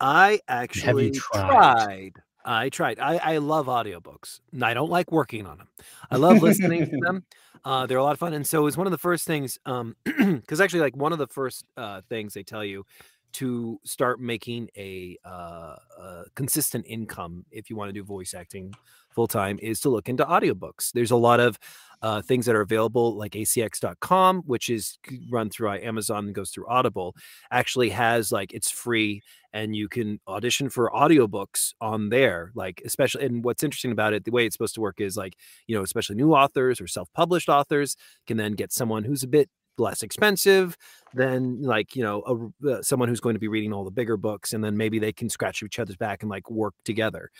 [0.00, 1.48] I actually tried?
[1.48, 2.12] tried.
[2.44, 2.98] I tried.
[3.00, 4.40] I, I love audiobooks.
[4.52, 5.68] and I don't like working on them.
[6.10, 7.24] I love listening to them.
[7.64, 8.32] Uh, they're a lot of fun.
[8.32, 11.26] And so it's one of the first things, um, because actually, like one of the
[11.26, 12.84] first uh, things they tell you
[13.32, 18.72] to start making a, uh, a consistent income if you want to do voice acting
[19.16, 20.92] full time is to look into audiobooks.
[20.92, 21.58] There's a lot of
[22.02, 24.98] uh, things that are available, like acx.com, which is
[25.30, 27.16] run through uh, Amazon and goes through Audible,
[27.50, 29.22] actually has like it's free
[29.54, 32.52] and you can audition for audiobooks on there.
[32.54, 35.36] Like, especially, and what's interesting about it, the way it's supposed to work is like,
[35.66, 39.28] you know, especially new authors or self published authors can then get someone who's a
[39.28, 39.48] bit
[39.78, 40.76] less expensive
[41.12, 44.16] than like you know a, uh, someone who's going to be reading all the bigger
[44.16, 47.30] books and then maybe they can scratch each other's back and like work together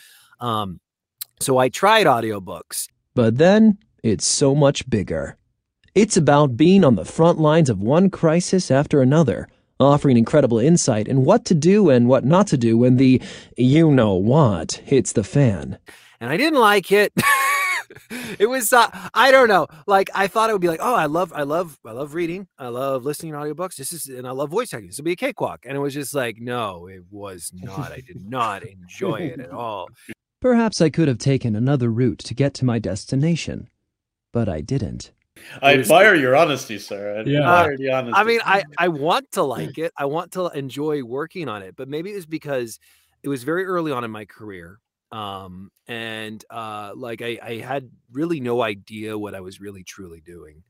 [0.40, 0.78] um
[1.40, 2.88] so i tried audiobooks.
[3.14, 5.36] But then it's so much bigger.
[5.94, 9.48] It's about being on the front lines of one crisis after another,
[9.80, 13.20] offering incredible insight in what to do and what not to do when the
[13.56, 15.78] you know what hits the fan.
[16.20, 17.12] and i didn't like it.
[18.38, 19.66] It was uh, i don't know.
[19.86, 22.46] Like i thought it would be like oh i love i love i love reading.
[22.58, 23.76] I love listening to audiobooks.
[23.76, 24.88] This is and i love voice acting.
[24.88, 25.64] This will be a cakewalk.
[25.66, 27.92] And it was just like no it was not.
[27.92, 29.88] I did not enjoy it at all
[30.46, 33.68] Perhaps I could have taken another route to get to my destination,
[34.32, 35.10] but I didn't.
[35.60, 37.18] I admire your honesty, sir.
[37.18, 37.40] I Yeah.
[37.40, 38.20] admire the honesty.
[38.20, 39.92] I mean, I I want to like it.
[39.98, 42.78] I want to enjoy working on it, but maybe it was because
[43.24, 44.78] it was very early on in my career.
[45.10, 50.20] Um, and uh, like I, I had really no idea what I was really truly
[50.20, 50.62] doing.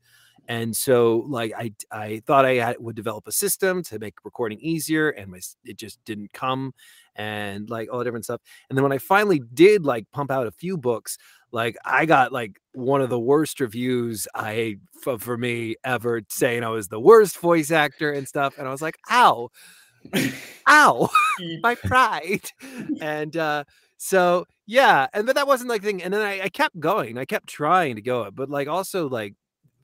[0.47, 4.59] And so like I I thought I had, would develop a system to make recording
[4.61, 6.73] easier and my it just didn't come
[7.15, 8.41] and like all the different stuff.
[8.69, 11.17] And then when I finally did like pump out a few books,
[11.51, 16.63] like I got like one of the worst reviews I for, for me ever saying
[16.63, 18.57] I was the worst voice actor and stuff.
[18.57, 19.49] And I was like, ow,
[20.67, 21.09] ow,
[21.61, 22.51] my pride.
[23.01, 23.63] And uh
[23.97, 26.03] so yeah, and but that wasn't like thing.
[26.03, 29.35] And then I, I kept going, I kept trying to go, but like also like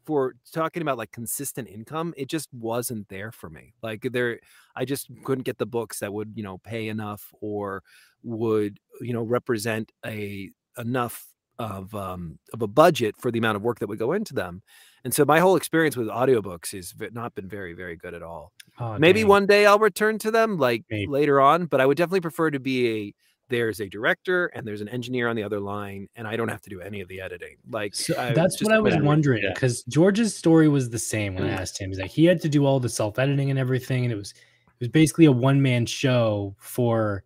[0.05, 3.73] for talking about like consistent income, it just wasn't there for me.
[3.81, 4.39] Like there,
[4.75, 7.83] I just couldn't get the books that would, you know, pay enough or
[8.23, 11.27] would, you know, represent a enough
[11.59, 14.61] of um of a budget for the amount of work that would go into them.
[15.03, 18.53] And so my whole experience with audiobooks has not been very, very good at all.
[18.77, 19.23] Oh, Maybe dang.
[19.23, 21.05] one day I'll return to them like Maybe.
[21.05, 23.13] later on, but I would definitely prefer to be a
[23.49, 26.61] there's a director and there's an engineer on the other line, and I don't have
[26.61, 27.57] to do any of the editing.
[27.69, 29.05] Like So that's just what I was better.
[29.05, 29.53] wondering yeah.
[29.53, 31.59] because George's story was the same when I mm.
[31.59, 31.89] asked him.
[31.89, 34.31] He's like he had to do all the self editing and everything, and it was
[34.31, 37.23] it was basically a one man show for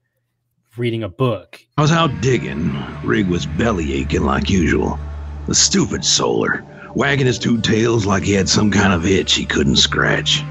[0.78, 1.60] reading a book.
[1.78, 2.76] I was out digging.
[3.04, 5.00] Rig was belly aching like usual.
[5.48, 6.64] The stupid solar.
[6.94, 10.44] wagging his two tails like he had some kind of itch he couldn't scratch.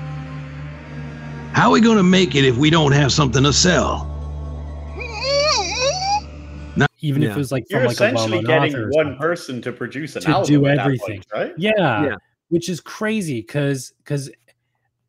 [1.52, 4.15] How are we gonna make it if we don't have something to sell?
[7.00, 10.16] Even if it was like You're from like essentially well-known getting one person to produce
[10.16, 11.54] an to album do everything, point, right?
[11.56, 12.14] Yeah, Yeah.
[12.48, 14.30] which is crazy because because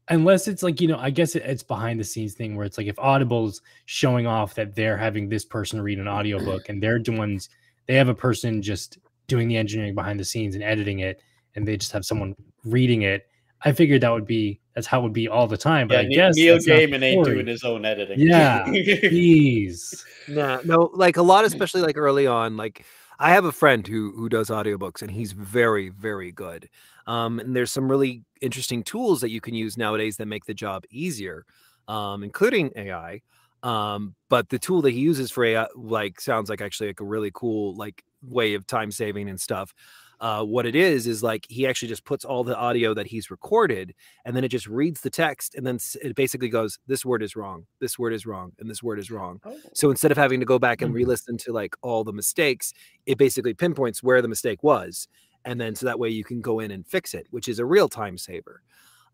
[0.10, 2.78] unless it's like you know, I guess it, it's behind the scenes thing where it's
[2.78, 7.00] like if Audible's showing off that they're having this person read an audiobook and they're
[7.00, 7.50] the ones
[7.88, 11.22] they have a person just doing the engineering behind the scenes and editing it,
[11.56, 13.28] and they just have someone reading it.
[13.62, 15.88] I figured that would be that's how it would be all the time.
[15.88, 18.20] But Yeah, I guess Neil that's not the Gaiman ain't doing his own editing.
[18.20, 20.06] Yeah, jeez.
[20.28, 22.58] Nah, no, like a lot, especially like early on.
[22.58, 22.86] Like
[23.18, 26.70] I have a friend who who does audiobooks, and he's very, very good.
[27.08, 30.54] Um, and there's some really interesting tools that you can use nowadays that make the
[30.54, 31.44] job easier,
[31.88, 33.22] um, including AI.
[33.64, 37.06] Um, but the tool that he uses for AI, like, sounds like actually like a
[37.06, 39.74] really cool like way of time saving and stuff.
[40.20, 43.30] Uh, what it is is like he actually just puts all the audio that he's
[43.30, 43.94] recorded,
[44.26, 47.36] and then it just reads the text, and then it basically goes, "This word is
[47.36, 47.68] wrong.
[47.80, 49.42] This word is wrong, and this word is wrong."
[49.74, 50.94] So instead of having to go back and Mhm.
[50.94, 52.74] re-listen to like all the mistakes,
[53.06, 55.08] it basically pinpoints where the mistake was,
[55.46, 57.66] and then so that way you can go in and fix it, which is a
[57.66, 58.62] real time saver.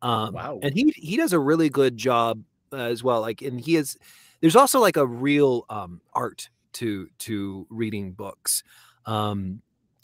[0.01, 0.59] Um, Wow.
[0.61, 3.21] And he he does a really good job uh, as well.
[3.21, 3.97] Like, and he is
[4.41, 8.63] there's also like a real um, art to to reading books.
[9.05, 9.61] Um,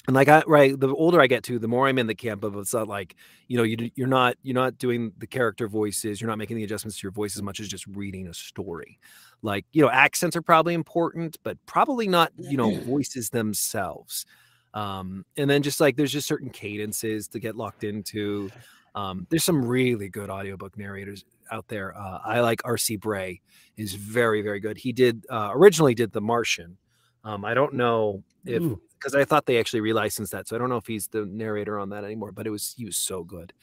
[0.08, 2.44] and like I right, the older I get to, the more I'm in the camp
[2.44, 3.16] of it's not like
[3.48, 6.64] you know you you're not you're not doing the character voices, you're not making the
[6.64, 9.00] adjustments to your voice as much as just reading a story.
[9.42, 14.26] Like you know, accents are probably important, but probably not you know voices themselves.
[14.74, 18.50] Um, and then just like there's just certain cadences to get locked into.
[18.96, 21.96] Um, there's some really good audiobook narrators out there.
[21.96, 23.42] Uh, I like RC Bray
[23.78, 24.78] is very very good.
[24.78, 26.78] He did uh, originally did The Martian.
[27.24, 30.70] Um, I don't know if because I thought they actually relicensed that, so I don't
[30.70, 32.32] know if he's the narrator on that anymore.
[32.32, 33.54] But it was he was so good.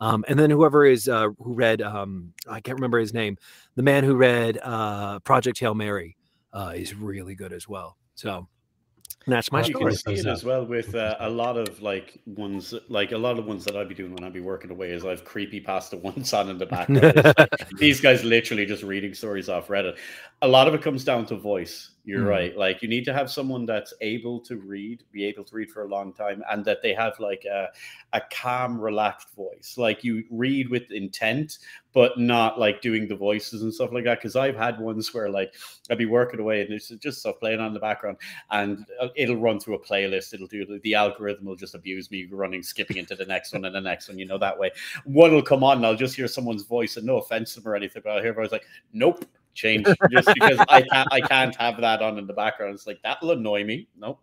[0.00, 3.36] Um, and then whoever is uh, who read um, I can't remember his name,
[3.76, 6.16] the man who read uh, Project Hail Mary
[6.52, 7.96] uh, is really good as well.
[8.14, 8.48] So
[9.26, 9.92] that's my you story.
[9.92, 13.38] can see it as well with uh, a lot of like ones, like a lot
[13.38, 15.96] of ones that I'd be doing when I'd be working away is I've creepy pasta
[16.08, 17.22] ones on in the background.
[17.38, 19.96] Like, these guys literally just reading stories off Reddit.
[20.42, 21.90] A lot of it comes down to voice.
[22.06, 22.28] You're Mm.
[22.28, 22.56] right.
[22.56, 25.84] Like you need to have someone that's able to read, be able to read for
[25.84, 27.68] a long time, and that they have like a,
[28.12, 29.76] a calm, relaxed voice.
[29.78, 31.58] Like you read with intent,
[31.94, 34.18] but not like doing the voices and stuff like that.
[34.18, 35.54] Because I've had ones where like
[35.90, 38.18] I'd be working away and there's just stuff playing on the background,
[38.50, 40.34] and uh, it'll run through a playlist.
[40.34, 43.74] It'll do the algorithm will just abuse me running, skipping into the next one and
[43.74, 44.18] the next one.
[44.18, 44.72] You know that way.
[45.06, 47.72] One will come on, and I'll just hear someone's voice, and no offense to them
[47.72, 48.34] or anything, but I'll hear.
[48.36, 49.24] I was like, nope.
[49.54, 52.74] Change just because I can't I can't have that on in the background.
[52.74, 53.88] It's like that'll annoy me.
[53.96, 54.20] Nope.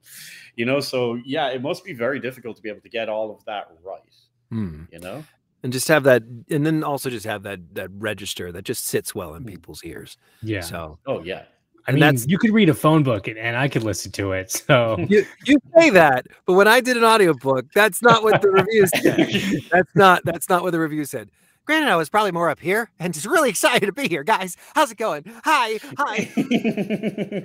[0.55, 3.31] You know, so yeah, it must be very difficult to be able to get all
[3.33, 4.01] of that right.
[4.49, 4.83] Hmm.
[4.91, 5.23] You know?
[5.63, 9.13] and just have that and then also just have that that register that just sits
[9.13, 10.61] well in people's ears Yeah.
[10.61, 11.43] so Oh yeah.
[11.87, 14.31] I mean, that's- you could read a phone book and, and I could listen to
[14.33, 14.51] it.
[14.51, 18.49] So you, you say that but when i did an audiobook that's not what the
[18.49, 21.29] review said that's not that's not what the review said
[21.65, 24.57] granted i was probably more up here and just really excited to be here guys
[24.75, 26.25] how's it going hi hi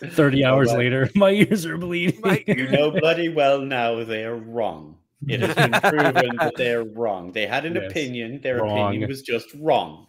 [0.00, 0.78] 30 hours right.
[0.78, 2.20] later, my ears are bleeding.
[2.46, 4.96] You know bloody well now they're wrong.
[5.26, 7.32] It has been proven that they're wrong.
[7.32, 7.90] They had an Yes.
[7.90, 8.40] opinion.
[8.40, 8.88] Their Wrong.
[8.90, 10.06] opinion was just wrong.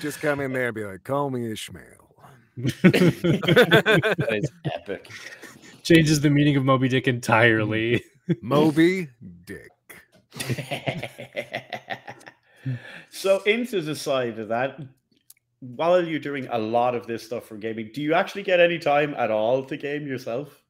[0.00, 2.14] Just come in there and be like, call me Ishmael.
[2.56, 5.10] that is epic.
[5.82, 8.04] Changes the meaning of Moby Dick entirely.
[8.40, 9.08] Moby
[9.46, 9.71] Dick.
[13.10, 14.80] So into the side of that,
[15.60, 18.78] while you're doing a lot of this stuff for gaming, do you actually get any
[18.78, 20.62] time at all to game yourself?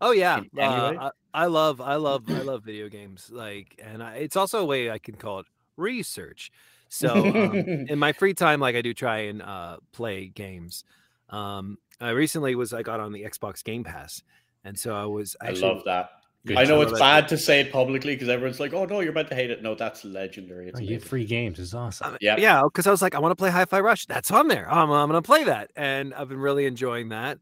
[0.00, 1.10] oh yeah uh.
[1.34, 4.64] I, I love i love i love video games like and I, it's also a
[4.64, 6.50] way i can call it research
[6.88, 7.54] so um,
[7.88, 10.84] in my free time like i do try and uh play games
[11.30, 14.22] um i recently was i got on the xbox game pass
[14.64, 16.10] and so i was I actually love that.
[16.46, 18.84] Good I know it's I love bad to say it publicly because everyone's like, "Oh
[18.84, 20.68] no, you're about to hate it." No, that's legendary.
[20.68, 21.58] It's Oh, you get free games.
[21.58, 22.16] It's awesome.
[22.20, 22.36] Yeah.
[22.38, 24.90] yeah because i was like i want to play hi-fi rush that's on there i'm,
[24.90, 27.38] I'm gonna play that and i've been really enjoying that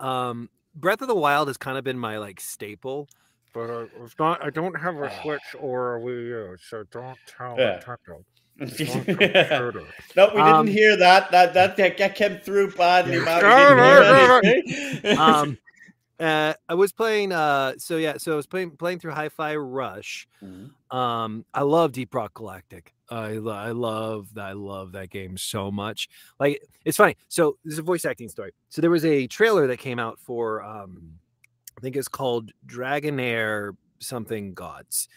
[0.00, 3.08] um breath of the wild has kind of been my like staple
[3.52, 7.18] But uh, it's not, I don't have a Switch or a Wii U, so don't
[7.26, 7.80] tell Yeah.
[7.80, 8.24] Nintendo.
[10.16, 11.30] no, we Um, didn't hear that.
[11.30, 13.18] That that that, that came through badly.
[13.20, 13.42] man.
[13.42, 15.18] We didn't hear anything.
[15.18, 15.58] um
[16.20, 20.28] uh, I was playing uh so yeah, so I was playing playing through Hi-Fi Rush.
[20.42, 20.70] Mhm.
[20.94, 22.94] Um I love Deep Rock Galactic.
[23.10, 26.08] I lo- I love that I love that game so much.
[26.40, 27.16] Like it's funny.
[27.28, 28.52] So this is a voice acting story.
[28.68, 31.12] So there was a trailer that came out for um
[31.76, 35.08] I think it's called Dragonair something gods.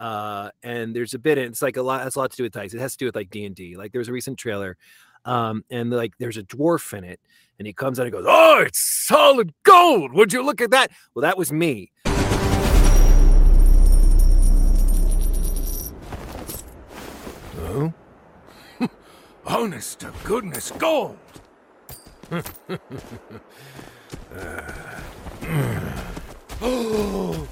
[0.00, 2.52] Uh, and there's a bit, it's like a lot, has a lot to do with
[2.52, 2.72] dice.
[2.72, 3.76] It has to do with like D and D.
[3.76, 4.76] Like there was a recent trailer,
[5.24, 7.20] um, and like there's a dwarf in it,
[7.58, 10.12] and he comes out and goes, "Oh, it's solid gold!
[10.12, 11.90] Would you look at that?" Well, that was me.
[17.60, 17.92] Oh?
[19.46, 21.18] Honest to goodness gold!
[26.60, 27.48] oh,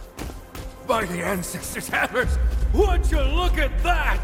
[0.86, 2.38] by the ancestors' hammers,
[2.72, 4.20] would you look at that?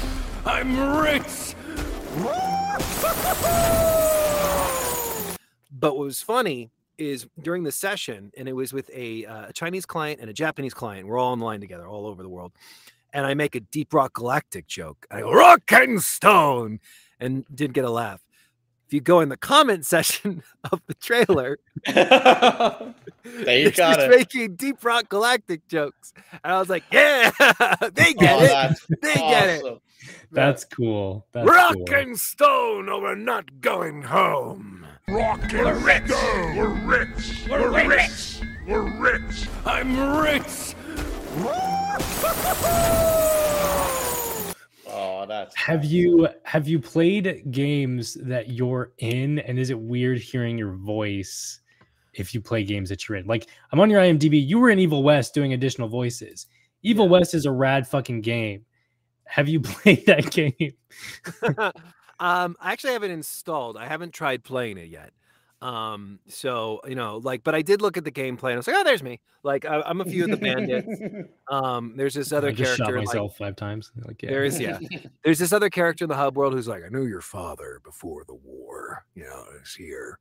[0.46, 1.56] I'm rich!
[5.72, 9.52] But what was funny is during the session, and it was with a, uh, a
[9.52, 11.08] Chinese client and a Japanese client.
[11.08, 12.52] We're all on the line together, all over the world.
[13.12, 15.04] And I make a Deep Rock Galactic joke.
[15.10, 16.78] I go, Rock and Stone!
[17.18, 18.22] And didn't get a laugh.
[18.86, 24.10] If you go in the comment section of the trailer, There you got it.
[24.10, 26.12] making Deep Rock Galactic jokes.
[26.44, 28.48] And I was like, yeah, they oh, get Oh, it.
[28.48, 29.62] that's They get it.
[29.64, 29.78] awesome.
[30.30, 31.26] That's cool.
[31.32, 31.94] That's Rock cool.
[31.96, 34.86] and Stone, or we're not going home.
[35.08, 36.10] Rock and we're rich.
[36.10, 37.46] We're rich.
[37.48, 38.40] We're, rich.
[38.68, 39.48] We're rich.
[39.64, 40.74] I'm rich.
[44.98, 50.18] Oh, that's Have you have you played games that you're in, and is it weird
[50.18, 51.60] hearing your voice
[52.14, 53.26] if you play games that you're in?
[53.26, 56.46] Like I'm on your IMDb, you were in Evil West doing additional voices.
[56.82, 58.64] Evil West is a rad fucking game.
[59.24, 60.72] Have you played that game?
[62.18, 63.76] um, I actually haven't installed.
[63.76, 65.12] I haven't tried playing it yet.
[65.66, 68.68] Um, so you know, like, but I did look at the gameplay and I was
[68.68, 69.18] like, oh, there's me.
[69.42, 70.86] Like, I, I'm a few of the bandits.
[71.48, 72.98] Um, there's this other I just shot character.
[72.98, 73.92] like- myself five times.
[74.04, 74.30] Like yeah.
[74.30, 74.78] there is, yeah.
[75.24, 78.24] There's this other character in the hub world who's like, I knew your father before
[78.26, 79.04] the war.
[79.14, 80.18] You know, is here,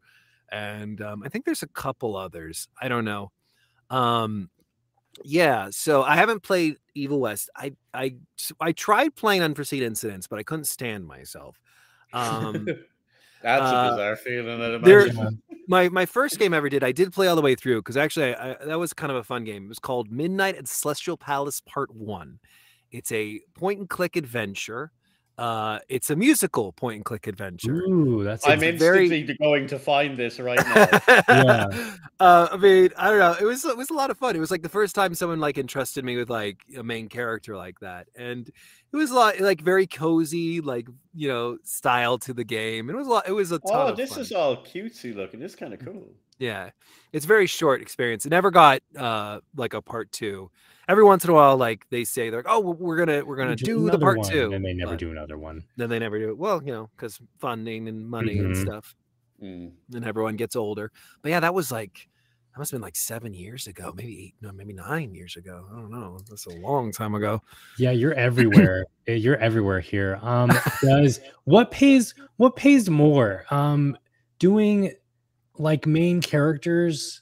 [0.52, 2.68] and um, I think there's a couple others.
[2.80, 3.32] I don't know.
[3.90, 4.50] Um,
[5.24, 5.70] yeah.
[5.72, 7.50] So I haven't played Evil West.
[7.56, 8.16] I I
[8.60, 11.60] I tried playing Unforeseen Incidents, but I couldn't stand myself.
[12.14, 12.68] Um,
[13.46, 14.60] That's uh, a bizarre feeling.
[14.60, 15.08] I'd there,
[15.68, 17.96] my my first game I ever did, I did play all the way through because
[17.96, 19.66] actually I, I, that was kind of a fun game.
[19.66, 22.40] It was called Midnight at Celestial Palace Part One.
[22.92, 24.92] It's a point and click adventure.
[25.38, 27.74] Uh, it's a musical point and click adventure.
[27.74, 31.24] Ooh, that's I'm it's very- going to find this right now.
[31.28, 31.92] Yeah.
[32.20, 33.36] uh, I mean, I don't know.
[33.40, 34.36] It was it was a lot of fun.
[34.36, 37.58] It was like the first time someone like entrusted me with like a main character
[37.58, 42.34] like that, and it was a lot like very cozy, like you know, style to
[42.34, 42.90] the game.
[42.90, 43.28] It was a lot.
[43.28, 44.22] It was a ton oh, of this fun.
[44.22, 45.42] is all cutesy looking.
[45.42, 46.08] This is kind of cool.
[46.40, 46.72] Yeah.
[47.14, 48.26] It's very short experience.
[48.26, 50.52] It never got uh like a part two.
[50.88, 53.56] Every once in a while, like they say they're like, oh, we're gonna we're gonna
[53.56, 54.52] Do do the part one, two.
[54.54, 55.64] and they never but do another one.
[55.78, 56.38] Then they never do it.
[56.38, 58.62] Well, you know, because funding and money and Mhm.
[58.62, 58.96] stuff.
[59.42, 59.72] Mm.
[59.94, 60.92] And everyone gets older.
[61.22, 62.08] But yeah, that was like
[62.54, 65.66] that must have been like seven years ago, maybe eight, no, maybe nine years ago.
[65.72, 66.20] I don't know.
[66.30, 67.42] That's a long time ago.
[67.78, 68.86] Yeah, you're everywhere.
[69.10, 70.20] Uh, you're everywhere here.
[70.22, 73.46] Um, does what pays what pays more?
[73.52, 73.98] Um,
[74.40, 74.92] doing
[75.58, 77.22] like main characters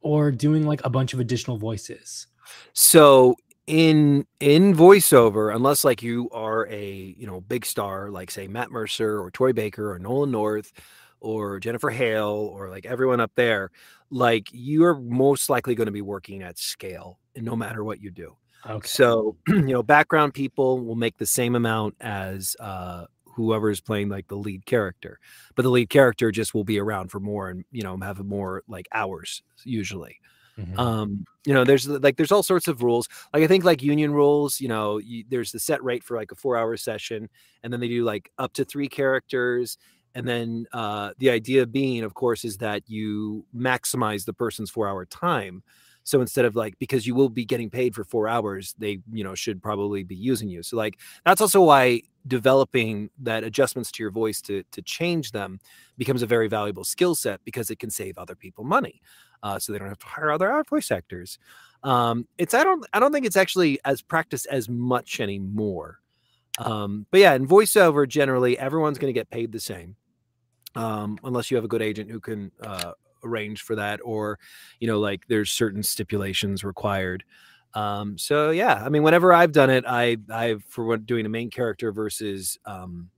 [0.00, 2.26] or doing like a bunch of additional voices?
[2.72, 3.36] So
[3.66, 8.70] in in voiceover, unless like you are a you know big star like say Matt
[8.70, 10.72] Mercer or Troy Baker or Nolan North
[11.20, 13.70] or Jennifer Hale or like everyone up there,
[14.10, 18.10] like you're most likely going to be working at scale, and no matter what you
[18.10, 18.36] do.
[18.68, 18.86] Okay.
[18.86, 23.04] So you know background people will make the same amount as uh,
[23.44, 25.18] whoever is playing like the lead character,
[25.54, 28.62] but the lead character just will be around for more and you know have more
[28.68, 30.18] like hours usually
[30.58, 30.80] Mhm.
[30.80, 34.12] um you know there's like there's all sorts of rules like i think like union
[34.12, 37.28] rules you know you, there's the set rate for like a four hour session
[37.62, 39.78] and then they do like up to three characters
[40.14, 44.88] and then uh the idea being of course is that you maximize the person's four
[44.88, 45.62] hour time
[46.04, 49.24] so instead of like because you will be getting paid for four hours they you
[49.24, 54.02] know should probably be using you so like that's also why developing that adjustments to
[54.02, 55.58] your voice to to change them
[55.96, 59.00] becomes a very valuable skill set because it can save other people money
[59.42, 61.38] uh, so they don't have to hire other voice actors.
[61.82, 66.00] Um, it's I don't I don't think it's actually as practiced as much anymore.
[66.58, 69.96] Um, but yeah, in voiceover, generally everyone's going to get paid the same,
[70.74, 72.92] um, unless you have a good agent who can uh,
[73.24, 74.38] arrange for that, or
[74.78, 77.24] you know, like there's certain stipulations required.
[77.74, 81.28] Um, so yeah, I mean, whenever I've done it, I I've for what doing a
[81.28, 83.10] main character versus um,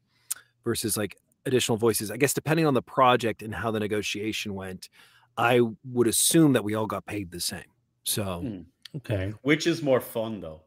[0.65, 2.11] versus like additional voices.
[2.11, 4.89] I guess depending on the project and how the negotiation went,
[5.37, 7.65] I would assume that we all got paid the same.
[8.05, 8.61] So Hmm.
[8.95, 9.33] Okay.
[9.41, 10.63] Which is more fun though?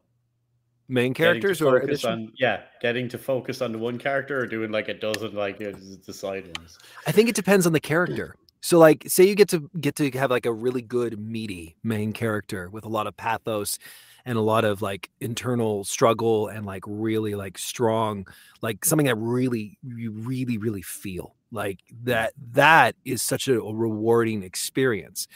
[0.88, 4.88] main characters or on yeah, getting to focus on the one character or doing like
[4.88, 5.72] a dozen like uh,
[6.04, 6.78] the side ones.
[7.06, 8.36] I think it depends on the character.
[8.66, 12.12] So like say you get to get to have like a really good meaty main
[12.12, 13.78] character with a lot of pathos
[14.24, 18.26] and a lot of like internal struggle and like really like strong
[18.62, 23.72] like something that really you really really feel like that that is such a, a
[23.72, 25.28] rewarding experience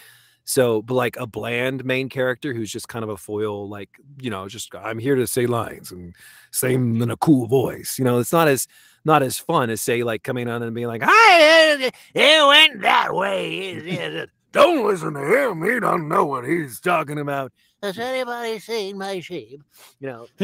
[0.44, 4.30] so but like a bland main character who's just kind of a foil like you
[4.30, 6.14] know just i'm here to say lines and
[6.50, 8.66] say them in a cool voice you know it's not as
[9.04, 13.14] not as fun as say like coming on and being like hi it went that
[13.14, 18.98] way don't listen to him he don't know what he's talking about Has anybody seen
[18.98, 19.62] my sheep?
[20.00, 20.26] you know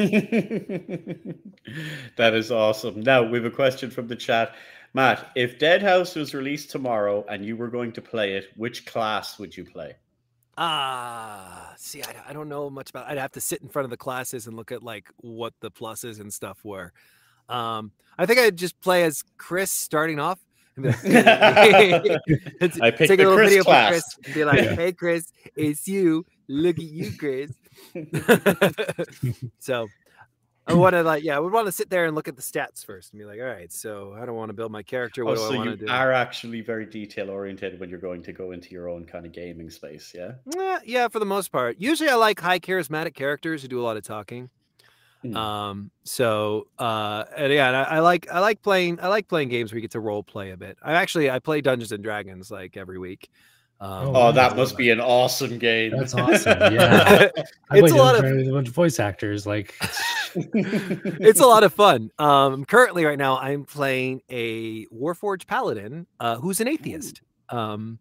[2.16, 3.00] that is awesome.
[3.02, 4.54] Now we have a question from the chat.
[4.96, 9.38] Matt, if Deadhaus was released tomorrow and you were going to play it, which class
[9.38, 9.94] would you play?
[10.56, 13.06] Ah, see, I, I don't know much about.
[13.06, 15.70] I'd have to sit in front of the classes and look at like what the
[15.70, 16.94] pluses and stuff were.
[17.50, 20.38] Um, I think I'd just play as Chris starting off.
[20.76, 20.96] and be like,
[22.62, 23.88] It's- I picked take a little Chris video class.
[23.88, 24.74] for Chris and be like, Yeah.
[24.76, 26.24] "Hey, Chris, it's you.
[26.48, 27.52] Look at you, Chris."
[29.58, 29.88] so
[30.66, 32.42] I want to like, yeah, I would want to sit there and look at the
[32.42, 35.22] stats first and be like, "All right, so I don't want to build my character.
[35.22, 37.88] Oh, What do so I want you to do?" are actually very detail oriented when
[37.88, 40.32] you're going to go into your own kind of gaming space, yeah?
[40.56, 41.76] Eh, yeah, for the most part.
[41.78, 44.50] Usually, I like high charismatic characters who do a lot of talking.
[45.22, 45.36] Hmm.
[45.36, 49.48] Um, so uh, and yeah, and I, I like I like playing I like playing
[49.48, 50.78] games where you get to role play a bit.
[50.82, 53.30] I actually I play Dungeons and Dragons like every week.
[53.80, 55.92] Um, Oh, that must be an awesome game.
[55.96, 56.58] That's awesome.
[56.74, 57.28] Yeah,
[57.72, 59.46] It's a lot of- and Dragons with a bunch of voice actors.
[59.46, 59.74] Like,
[60.34, 62.10] it's a lot of fun.
[62.18, 67.20] Um, currently, right now, I'm playing a Warforged Paladin uh, who's an atheist.
[67.48, 67.98] Um,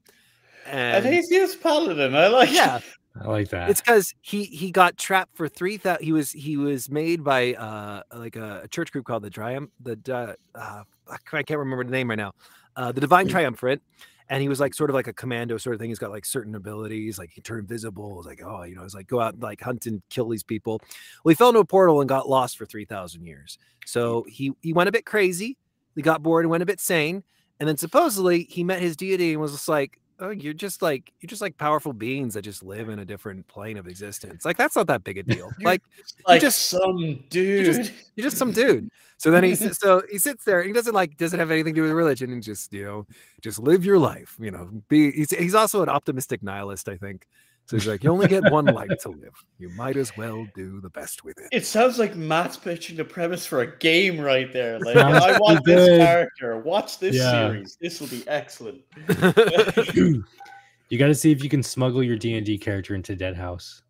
[0.65, 2.15] and An atheist paladin.
[2.15, 2.51] I like.
[2.51, 2.79] yeah,
[3.21, 3.69] I like that.
[3.69, 6.03] It's because he he got trapped for three thousand.
[6.03, 9.69] He was he was made by uh like a, a church group called the Triumph.
[9.83, 12.31] The Di- uh, I I can't remember the name right now.
[12.75, 13.81] Uh, the Divine Triumvirate,
[14.29, 15.89] and he was like sort of like a commando sort of thing.
[15.89, 18.15] He's got like certain abilities, like he turned invisible.
[18.15, 20.43] Was like oh, you know, it's like go out and like hunt and kill these
[20.43, 20.81] people.
[21.23, 23.57] Well, he fell into a portal and got lost for three thousand years.
[23.85, 25.57] So he he went a bit crazy.
[25.95, 27.23] He got bored and went a bit sane.
[27.59, 31.11] And then supposedly he met his deity and was just like, "Oh, you're just like
[31.19, 34.45] you're just like powerful beings that just live in a different plane of existence.
[34.45, 35.51] Like that's not that big a deal.
[35.61, 35.81] like
[36.27, 37.65] Like you're just some you're dude.
[37.65, 40.59] just, you're just some dude." So then he so he sits there.
[40.61, 43.05] And he doesn't like doesn't have anything to do with religion and just you know
[43.41, 44.35] just live your life.
[44.39, 46.89] You know, be he's he's also an optimistic nihilist.
[46.89, 47.27] I think.
[47.67, 49.33] So he's like, you only get one life to live.
[49.57, 51.47] You might as well do the best with it.
[51.51, 54.79] It sounds like Matt's pitching the premise for a game right there.
[54.79, 55.99] Like, I want this good.
[55.99, 56.59] character.
[56.59, 57.31] Watch this Yeah.
[57.49, 57.77] series.
[57.81, 58.81] This will be excellent.
[59.95, 63.81] you got to see if you can smuggle your D and D character into Deadhaus.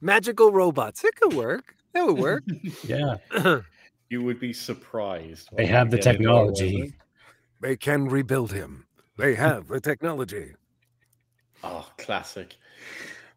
[0.00, 1.04] Magical robots.
[1.04, 1.74] It could work.
[1.92, 2.44] That would work.
[2.86, 3.16] Yeah,
[4.08, 5.50] You would be surprised.
[5.56, 6.94] they have the get in War technology.
[7.60, 8.86] They can rebuild him.
[9.18, 10.52] They have the technology.
[11.64, 12.56] Oh, classic.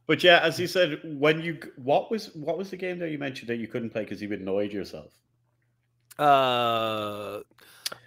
[0.07, 3.17] But yeah, as you said, when you what was what was the game that you
[3.19, 5.13] mentioned that you couldn't play because you annoyed yourself?
[6.17, 7.41] uh,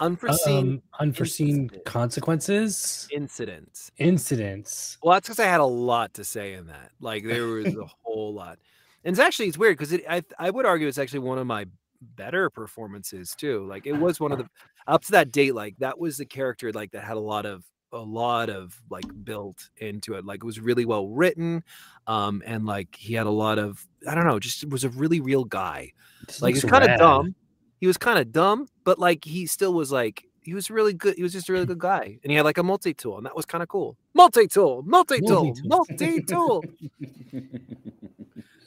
[0.00, 3.90] unforeseen Um, unforeseen consequences, incidents.
[3.98, 4.98] incidents.
[5.02, 6.90] Well, that's because I had a lot to say in that.
[7.00, 8.58] Like there was a whole lot,
[9.04, 11.46] and it's actually it's weird because it I I would argue it's actually one of
[11.46, 11.66] my
[12.00, 13.66] better performances too.
[13.66, 14.48] Like it was one of the
[14.86, 15.54] up to that date.
[15.54, 19.04] Like that was the character like that had a lot of a lot of like
[19.24, 20.24] built into it.
[20.24, 21.62] Like it was really well written,
[22.06, 25.20] um, and like he had a lot of I don't know, just was a really
[25.20, 25.92] real guy.
[26.26, 27.34] This Like he's kind of dumb.
[27.80, 31.16] He was kind of dumb, but like he still was like he was really good.
[31.16, 33.26] He was just a really good guy, and he had like a multi tool, and
[33.26, 33.96] that was kind of cool.
[34.14, 36.64] Multi tool, multi tool, multi tool.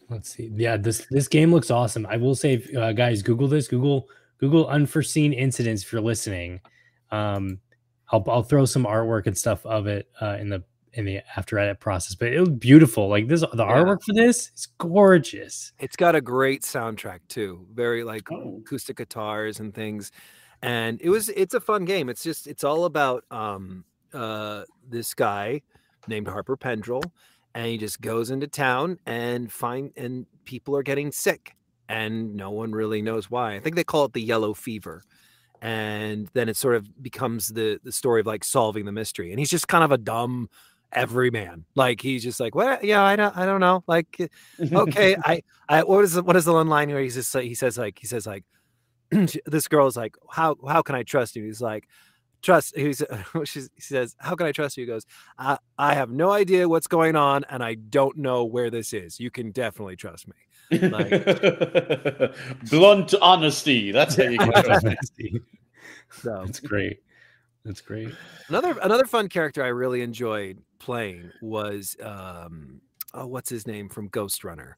[0.10, 0.52] Let's see.
[0.56, 2.06] Yeah, this this game looks awesome.
[2.06, 3.68] I will say, uh, guys, Google this.
[3.68, 4.08] Google
[4.40, 6.60] Google unforeseen incidents if you're listening.
[7.12, 7.60] Um,
[8.12, 11.58] I'll I'll throw some artwork and stuff of it uh, in the in the after
[11.58, 12.16] edit process.
[12.16, 13.08] But it was beautiful.
[13.08, 15.72] Like this, the artwork for this is gorgeous.
[15.80, 17.66] It's got a great soundtrack too.
[17.74, 18.60] Very like Oh.
[18.66, 20.12] acoustic guitars and things.
[20.62, 22.10] And it was it's a fun game.
[22.10, 25.62] It's just it's all about um uh this guy
[26.08, 27.04] named Harper Pendrell
[27.56, 31.56] and he just goes into town and find and people are getting sick
[31.88, 33.56] and no one really knows why.
[33.56, 35.04] I think they call it the yellow fever.
[35.62, 39.32] And then it sort of becomes the the story of like solving the mystery.
[39.32, 40.50] And he's just kind of a dumb
[40.92, 41.66] everyman.
[41.76, 43.84] Like he's just like, well, yeah, I don't I don't know.
[43.88, 44.28] Like eh,
[44.72, 47.46] okay, I, I, what is the, what is the one line where he's just like,
[47.46, 48.44] he says like, he says like,
[49.46, 51.46] this girl is like, how, how can I trust you?
[51.46, 51.88] He's like,
[52.42, 52.76] trust.
[52.76, 53.04] He's,
[53.46, 54.84] she's, he says, how can I trust you?
[54.84, 55.06] He goes,
[55.38, 59.20] I, I have no idea what's going on, and I don't know where this is.
[59.20, 60.36] You can definitely trust me.
[62.70, 63.92] Blunt honesty.
[63.92, 64.88] That's how you get trust.
[66.12, 67.00] So It's great.
[67.66, 68.14] That's great.
[68.48, 72.82] Another another fun character I really enjoyed playing was um
[73.14, 74.74] oh what's his name from Ghostrunner.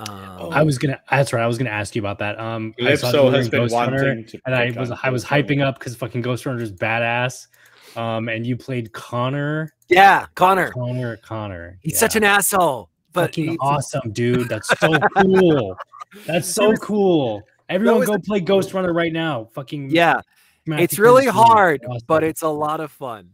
[0.00, 1.00] Um, I was gonna.
[1.10, 1.42] That's right.
[1.42, 2.38] I was gonna ask you about that.
[2.38, 4.70] Um, I saw that Calypso you were has in been Ghostrunner, wanting to and I
[4.78, 7.48] was I was hyping up because fucking Ghostrunner is badass.
[7.96, 9.72] Um, and you played Connor.
[9.88, 10.70] Yeah, Connor.
[10.70, 11.16] Connor.
[11.16, 11.78] Connor.
[11.82, 12.90] He's such an asshole,
[13.20, 14.48] but fucking he's- awesome, dude.
[14.48, 15.76] That's so cool.
[16.26, 17.42] That's so cool.
[17.68, 19.44] Everyone, go the- play Ghostrunner right now.
[19.54, 20.20] Fucking Yeah,
[20.66, 22.00] Matthew it's really hard, Awesome.
[22.06, 23.30] but it's a lot of fun.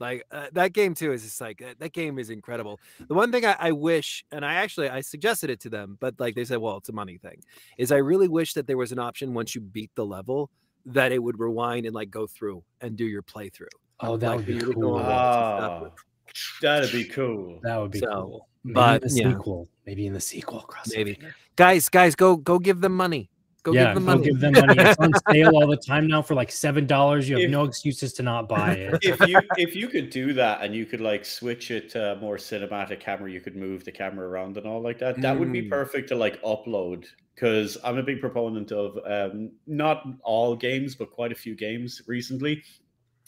[0.00, 2.78] Like uh, that game too is just like uh, that game is incredible.
[3.08, 6.14] The one thing I, I wish, and I actually I suggested it to them, but
[6.20, 7.42] like they said, well, it's a money thing.
[7.78, 10.50] Is I really wish that there was an option once you beat the level
[10.86, 13.66] that it would rewind and like go through and do your playthrough.
[14.00, 14.98] Oh, that Like, would be you would go cool.
[15.00, 15.90] over
[16.28, 17.60] all the stuff with- that'd be cool.
[17.62, 18.48] That would be So, cool.
[18.64, 19.30] Maybe but, in the yeah.
[19.32, 19.68] sequel.
[19.86, 20.60] Maybe in the sequel.
[20.60, 21.18] Cross Maybe,
[21.56, 23.30] guys, guys, go go give them money.
[23.64, 24.24] Go yeah, give them go money.
[24.26, 24.74] give them money.
[24.78, 27.28] It's on sale all the time now for like seven dollars.
[27.28, 28.98] You have If- no excuses to not buy it.
[29.02, 32.16] if you if you could do that and you could like switch it to a
[32.16, 35.20] more cinematic camera, you could move the camera around and all like that.
[35.20, 35.70] That would be Mm.
[35.70, 41.10] perfect to like upload because I'm a big proponent of um, not all games, but
[41.10, 42.62] quite a few games recently.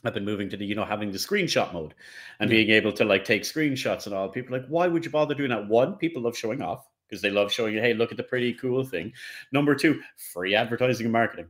[0.04, 1.94] I've been moving to the, you know, having the screenshot mode
[2.38, 2.56] and Yeah.
[2.56, 4.28] being able to like take screenshots and all.
[4.28, 5.68] People are like, why would you bother doing that?
[5.68, 8.54] One, people love showing off because they love showing you, hey, look at the pretty
[8.54, 9.12] cool thing.
[9.52, 10.00] Number two,
[10.32, 11.46] free advertising and marketing.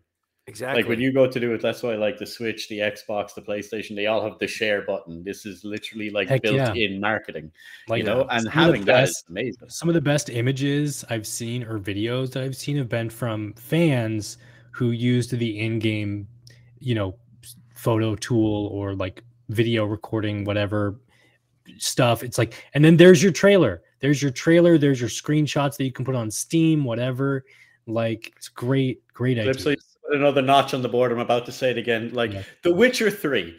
[0.46, 0.82] Exactly.
[0.82, 3.42] Like when you go to do it, that's why like the Switch, the Xbox, the
[3.42, 5.22] PlayStation, they all have the share button.
[5.22, 6.64] This is literally like Heck yeah.
[6.72, 7.52] built-in marketing.
[7.86, 9.68] Like you know, and some of the having that is best- amazing.
[9.68, 13.52] Some of the best images I've seen or videos that I've seen have been from
[13.52, 14.38] fans
[14.72, 16.26] who used the in-game,
[16.80, 17.14] you know,
[17.80, 21.00] photo tool or like video recording, whatever
[21.78, 22.22] stuff.
[22.22, 23.82] It's like, and then there's your trailer.
[24.00, 24.76] There's your trailer.
[24.76, 27.44] There's your screenshots that you can put on Steam, whatever.
[27.86, 29.54] Like it's great, great idea.
[29.54, 29.78] Flip
[30.10, 31.10] another notch on the board.
[31.10, 32.10] I'm about to say it again.
[32.12, 33.58] Like The Witcher 3.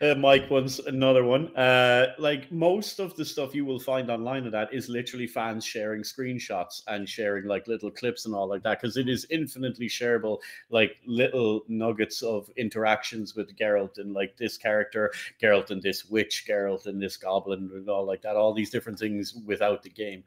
[0.00, 1.56] Uh, Mike wants another one.
[1.56, 5.64] Uh, like most of the stuff you will find online of that is literally fans
[5.64, 9.88] sharing screenshots and sharing like little clips and all like that because it is infinitely
[9.88, 10.38] shareable,
[10.68, 16.44] like little nuggets of interactions with Geralt and like this character, Geralt and this witch,
[16.46, 18.36] Geralt and this goblin and all like that.
[18.36, 20.24] All these different things without the game.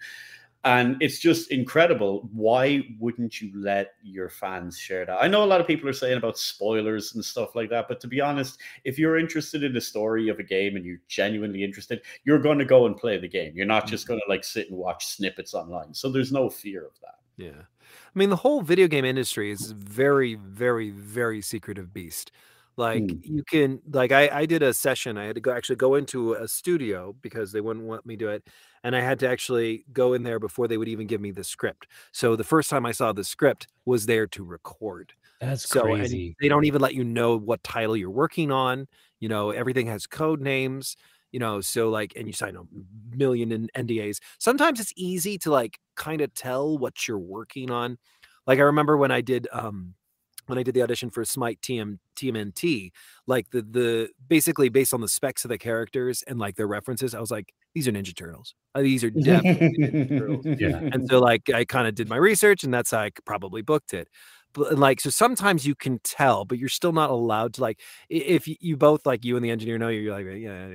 [0.65, 2.29] And it's just incredible.
[2.33, 5.17] Why wouldn't you let your fans share that?
[5.21, 8.01] I know a lot of people are saying about spoilers and stuff like that, but
[8.01, 11.63] to be honest, if you're interested in the story of a game and you're genuinely
[11.63, 13.53] interested, you're going to go and play the game.
[13.55, 14.13] You're not just mm-hmm.
[14.13, 15.93] going to like sit and watch snippets online.
[15.93, 17.19] So there's no fear of that.
[17.37, 17.61] Yeah.
[17.91, 22.33] I mean, the whole video game industry is very, very, very secretive beast.
[22.79, 23.19] Like Hmm.
[23.21, 25.17] you can, like I, I did a session.
[25.19, 28.25] I had to go actually go into a studio because they wouldn't want me to
[28.25, 28.47] do it,
[28.83, 31.43] and I had to actually go in there before they would even give me the
[31.43, 31.87] script.
[32.13, 35.13] So the first time I saw the script was there to record.
[35.41, 36.37] That's so crazy.
[36.41, 38.87] they don't even let you know what title you're working on.
[39.19, 40.95] You know, everything has code names.
[41.31, 42.63] You know, so like, and you sign a
[43.15, 44.19] million in NDAs.
[44.39, 47.97] Sometimes it's easy to like kind of tell what you're working on.
[48.47, 49.95] Like I remember when I did um
[50.49, 52.91] when I did the audition for Smite TM TMNT,
[53.27, 57.15] like the the basically based on the specs of the characters and like their references,
[57.15, 58.55] I was like, these are Ninja Turtles.
[58.75, 60.45] Uh, these are definitely Ninja Turtles.
[60.59, 60.77] Yeah.
[60.91, 63.93] And so like I kind of did my research and that's how I probably booked
[63.93, 64.07] it.
[64.53, 67.79] But like so sometimes you can tell, but you're still not allowed to like
[68.09, 70.67] if you both like you and the engineer know you're like yeah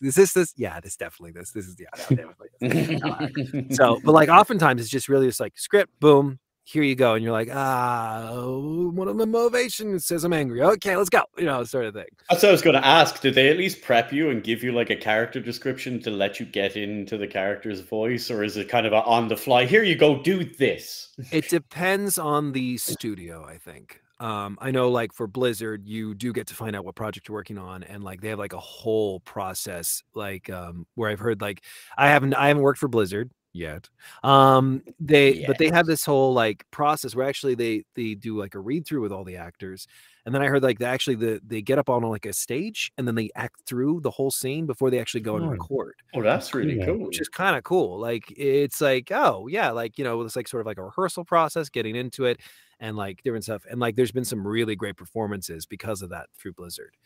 [0.00, 3.76] is this this yeah this definitely this this is yeah no, definitely this.
[3.76, 7.22] so but like oftentimes it's just really just like script boom here you go and
[7.22, 11.62] you're like ah one of my motivations says I'm angry okay let's go you know
[11.64, 13.20] sort of thing That's what I was going to ask.
[13.20, 16.40] Did they at least prep you and give you like a character description to let
[16.40, 19.66] you get into the character's voice, or is it kind of a on the fly?
[19.66, 21.14] Here you go, do this.
[21.30, 26.32] it depends on the studio i think um i know like for blizzard you do
[26.32, 28.58] get to find out what project you're working on and like they have like a
[28.58, 31.62] whole process like um where i've heard like
[31.98, 33.88] i haven't i haven't worked for blizzard yet
[34.24, 38.54] um they but they have this whole like process where actually they they do like
[38.54, 39.86] a read through with all the actors
[40.26, 42.92] and then i heard like they actually the they get up on like a stage
[42.98, 46.22] and then they act through the whole scene before they actually go and record Oh,
[46.22, 46.84] that's really Yeah.
[46.84, 47.06] cool.
[47.06, 47.98] which is kind of cool.
[47.98, 51.24] Like it's like, oh yeah, like you know, it's like sort of like a rehearsal
[51.24, 52.40] process, getting into it,
[52.78, 53.64] and like different stuff.
[53.68, 56.96] And like, there's been some really great performances because of that through Blizzard.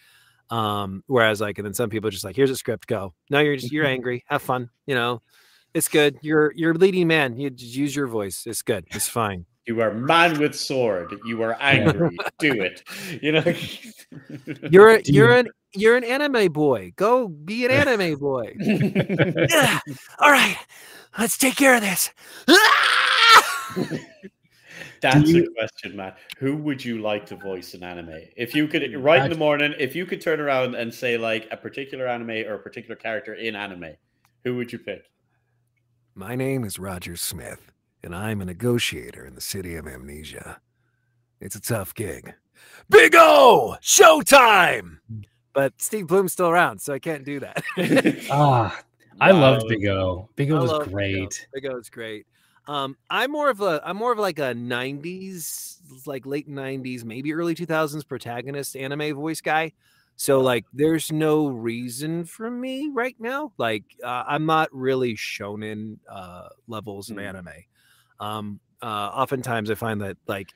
[0.50, 3.14] Um, whereas like, and then some people are just like, here's a script, go.
[3.30, 5.22] No, you're just you're angry, have fun, you know.
[5.74, 6.18] It's good.
[6.22, 7.36] You're you're leading man.
[7.36, 8.44] You use your voice.
[8.46, 8.86] It's good.
[8.90, 9.44] It's fine.
[9.66, 11.14] You are man with sword.
[11.26, 12.16] You are angry.
[12.38, 12.82] do it.
[13.22, 13.44] You know.
[14.70, 16.92] You're a, you're an you're an anime boy.
[16.96, 18.54] Go be an anime boy.
[18.58, 19.78] Yeah.
[20.18, 20.56] All right,
[21.18, 22.10] let's take care of this.
[25.00, 26.18] That's you- the question, Matt.
[26.38, 28.20] Who would you like to voice in anime?
[28.36, 31.46] If you could, right in the morning, if you could turn around and say like
[31.50, 33.94] a particular anime or a particular character in anime,
[34.44, 35.04] who would you pick?
[36.18, 37.70] My name is Roger Smith,
[38.02, 40.60] and I'm a negotiator in the city of Amnesia.
[41.40, 42.34] It's a tough gig.
[42.90, 43.76] Big O!
[43.80, 44.98] Showtime!
[45.52, 47.62] But Steve Blum's still around, so I can't do that.
[48.32, 48.82] Ah,
[49.20, 50.28] I loved Big O.
[50.34, 50.92] Big O I was love Big O.
[50.92, 51.46] great.
[51.54, 52.26] Big O is great.
[52.66, 57.32] Um, I'm more of a I'm more of like a '90s, like late '90s, maybe
[57.32, 59.72] early 2000s protagonist anime voice guy.
[60.20, 63.52] So like, there's no reason for me right now.
[63.56, 67.28] Like, uh, I'm not really shonen uh, levels of Mm.
[67.28, 67.48] anime.
[68.18, 70.48] Um, uh, oftentimes, I find that like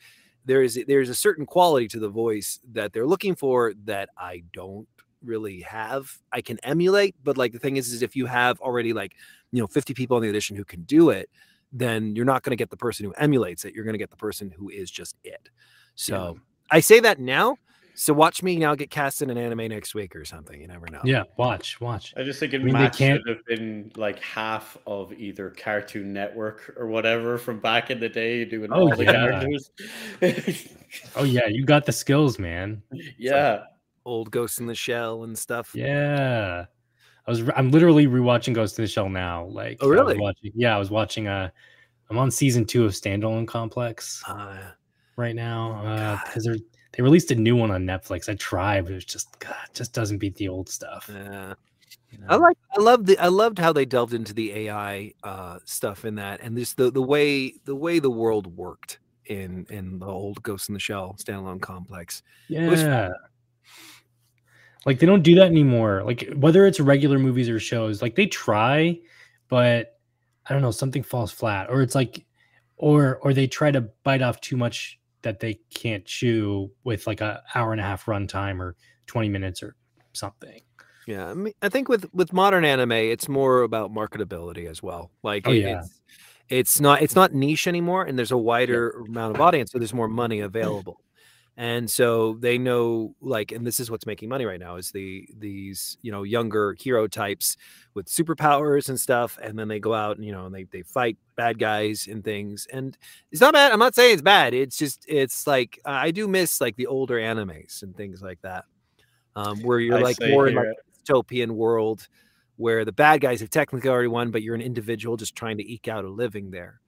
[0.45, 4.43] there is there's a certain quality to the voice that they're looking for that I
[4.53, 4.89] don't
[5.25, 6.11] really have.
[6.33, 9.15] I can emulate, but like the thing is, is if you have already like
[9.53, 11.31] you know 50 people in the audition who can do it,
[11.73, 13.75] then you're not going to get the person who emulates it.
[13.75, 15.51] You're going to get the person who is just it.
[15.95, 16.41] So
[16.73, 17.59] I say that now.
[17.95, 20.59] So watch me now get cast in an anime next week or something.
[20.61, 21.01] You never know.
[21.05, 22.15] Yeah, watch, watch.
[22.17, 25.51] I just think it I mean, they can't- should have been like half of either
[25.51, 29.13] Cartoon Network or whatever from back in the day, doing Oh, all the yeah.
[29.13, 29.71] characters.
[31.17, 32.83] Oh yeah, you got the skills, man.
[33.17, 33.65] yeah.
[34.05, 35.71] Old Ghost in the Shell and stuff.
[35.75, 36.67] Yeah.
[37.27, 39.45] I was I'm literally rewatching Ghost in the Shell now.
[39.47, 40.19] Like Oh, I really?
[40.19, 41.49] watching, yeah, I was watching uh
[42.11, 44.71] I'm on season two of Standalone Complex Uh,
[45.17, 45.73] right now.
[45.85, 46.57] Uh because they're
[46.93, 48.29] they released a new one on Netflix.
[48.29, 51.11] I tried, but it's just God, it just doesn't beat the old stuff.
[51.13, 51.55] Yeah.
[52.29, 56.05] I like I love the I loved how they delved into the AI uh stuff
[56.05, 60.07] in that and just the the way the way the world worked in in the
[60.07, 62.23] old Ghost in the Shell standalone complex.
[62.49, 63.11] Yeah.
[64.85, 66.03] Like they don't do that anymore.
[66.05, 68.99] Like whether it's regular movies or shows, like they try,
[69.49, 69.99] but
[70.47, 71.71] I don't know, something falls flat.
[71.71, 72.27] Or it's like
[72.77, 77.21] or or they try to bite off too much that they can't chew with like
[77.21, 79.77] a hour and a half runtime or 20 minutes or
[80.13, 80.61] something.
[81.07, 85.11] Yeah, I mean, I think with with modern anime, it's more about marketability as well.
[85.23, 85.81] Like, Oh, it- yeah.
[85.81, 86.01] it's
[86.49, 89.95] it's not it's not niche anymore, and there's a wider amount of audience, so there's
[89.95, 91.01] more money available,
[91.57, 95.29] and so they know like, and this is what's making money right now is the
[95.39, 97.57] these you know younger hero types
[97.95, 100.83] with superpowers and stuff, and then they go out and you know and they they
[100.83, 102.97] fight bad guys and things, and
[103.31, 103.73] it's not bad.
[103.73, 104.55] I'm not saying it's bad.
[104.55, 108.65] It's just it's like I do miss like the older animes and things like that,
[109.37, 110.69] um, where you're I like more in like
[111.07, 112.09] dystopian world
[112.57, 115.71] where the bad guys have technically already won, but you're an individual just trying to
[115.71, 116.82] eke out a living there.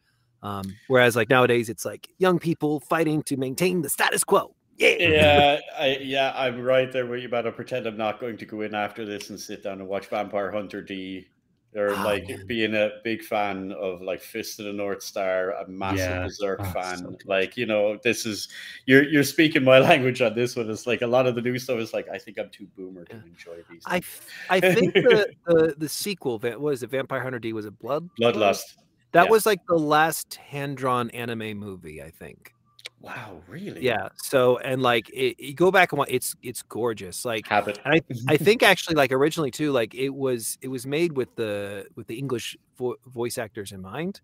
[0.44, 4.54] Um, whereas like nowadays, it's like young people fighting to maintain the status quo.
[4.76, 4.96] Yeah.
[4.98, 8.44] Yeah, I, yeah, I'm right there with you, but I pretend I'm not going to
[8.44, 11.26] go in after this and sit down and watch Vampire Hunter D,
[11.74, 12.44] or Oh, like man.
[12.46, 16.22] being a big fan of like Fist of the North Star, a massive Yeah.
[16.24, 16.98] Berserk Oh, fan.
[16.98, 18.48] so like you know, this is
[18.86, 20.68] you're you're speaking my language on this one.
[20.70, 23.04] It's like a lot of the new stuff is like I think I'm too boomer
[23.06, 23.82] to enjoy these.
[23.86, 24.20] I things.
[24.50, 27.52] I think the, the the sequel, va- what is it, Vampire Hunter D?
[27.54, 28.08] Was it Blood?
[28.20, 28.74] Bloodlust.
[29.14, 29.30] That yeah.
[29.30, 32.52] was like the last hand drawn anime movie, I think.
[33.00, 33.80] Wow, really?
[33.80, 34.08] Yeah.
[34.16, 37.24] So and like it, you go back and watch, it's it's gorgeous.
[37.24, 37.78] Like Habit.
[37.84, 41.86] I I think actually like originally too like it was it was made with the
[41.94, 44.20] with the English vo- voice actors in mind.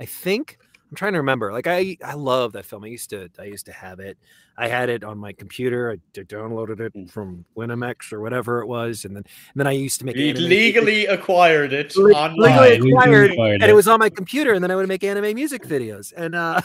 [0.00, 0.56] I think
[0.90, 1.52] I'm trying to remember.
[1.52, 2.82] Like I I love that film.
[2.84, 4.18] I used to I used to have it.
[4.58, 5.92] I had it on my computer.
[5.92, 9.72] I d- downloaded it from WinMX or whatever it was, and then and then I
[9.72, 12.36] used to make You anime- legally acquired it Le- online.
[12.58, 13.70] legally legally acquired, acquired and it.
[13.70, 16.60] it was on my computer, and then I would make anime music videos, and uh,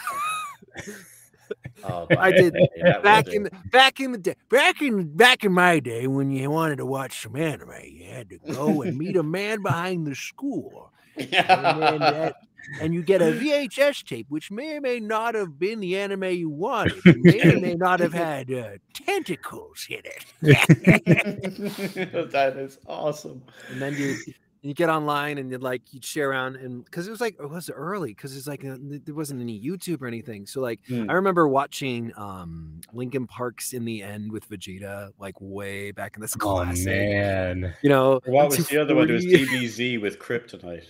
[1.84, 5.52] Oh, I did yeah, back in the, back in the day, back in back in
[5.52, 9.16] my day when you wanted to watch some anime, you had to go and meet
[9.16, 12.36] a man behind the school, and, then that-
[12.80, 16.24] and you get a VHS tape, which may or may not have been the anime
[16.24, 20.24] you wanted, It may or may not have had uh, tentacles in it,
[22.32, 23.42] that is awesome.
[23.70, 24.16] and then you
[24.62, 27.48] you get online and you'd like you'd share around and because it was like it
[27.48, 30.44] was early because it's like uh, there wasn't any YouTube or anything.
[30.44, 31.08] So like Mm.
[31.08, 36.20] I remember watching um Linkin Park's in the end with Vegeta like way back in
[36.22, 36.86] this Oh classic.
[36.86, 37.74] man.
[37.82, 39.08] You know, What was the other one?
[39.08, 39.66] It was 240.
[39.68, 40.86] DBZ with Kryptonite.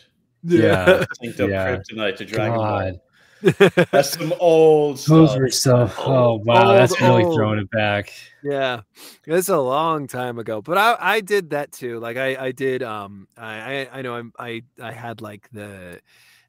[0.49, 1.05] Yeah.
[1.23, 1.77] Synced up Yeah.
[1.77, 3.01] Kryptonite to Dragon Ball.
[3.93, 5.39] That's some old Those stuff.
[5.39, 7.35] were so oh Old, wow, that's old, really old.
[7.37, 8.11] throwing it back.
[8.43, 8.81] Yeah,
[9.27, 11.99] it's a long time ago, but I I did that too.
[12.01, 16.01] Like I I did um I I, I know I'm, I I had like the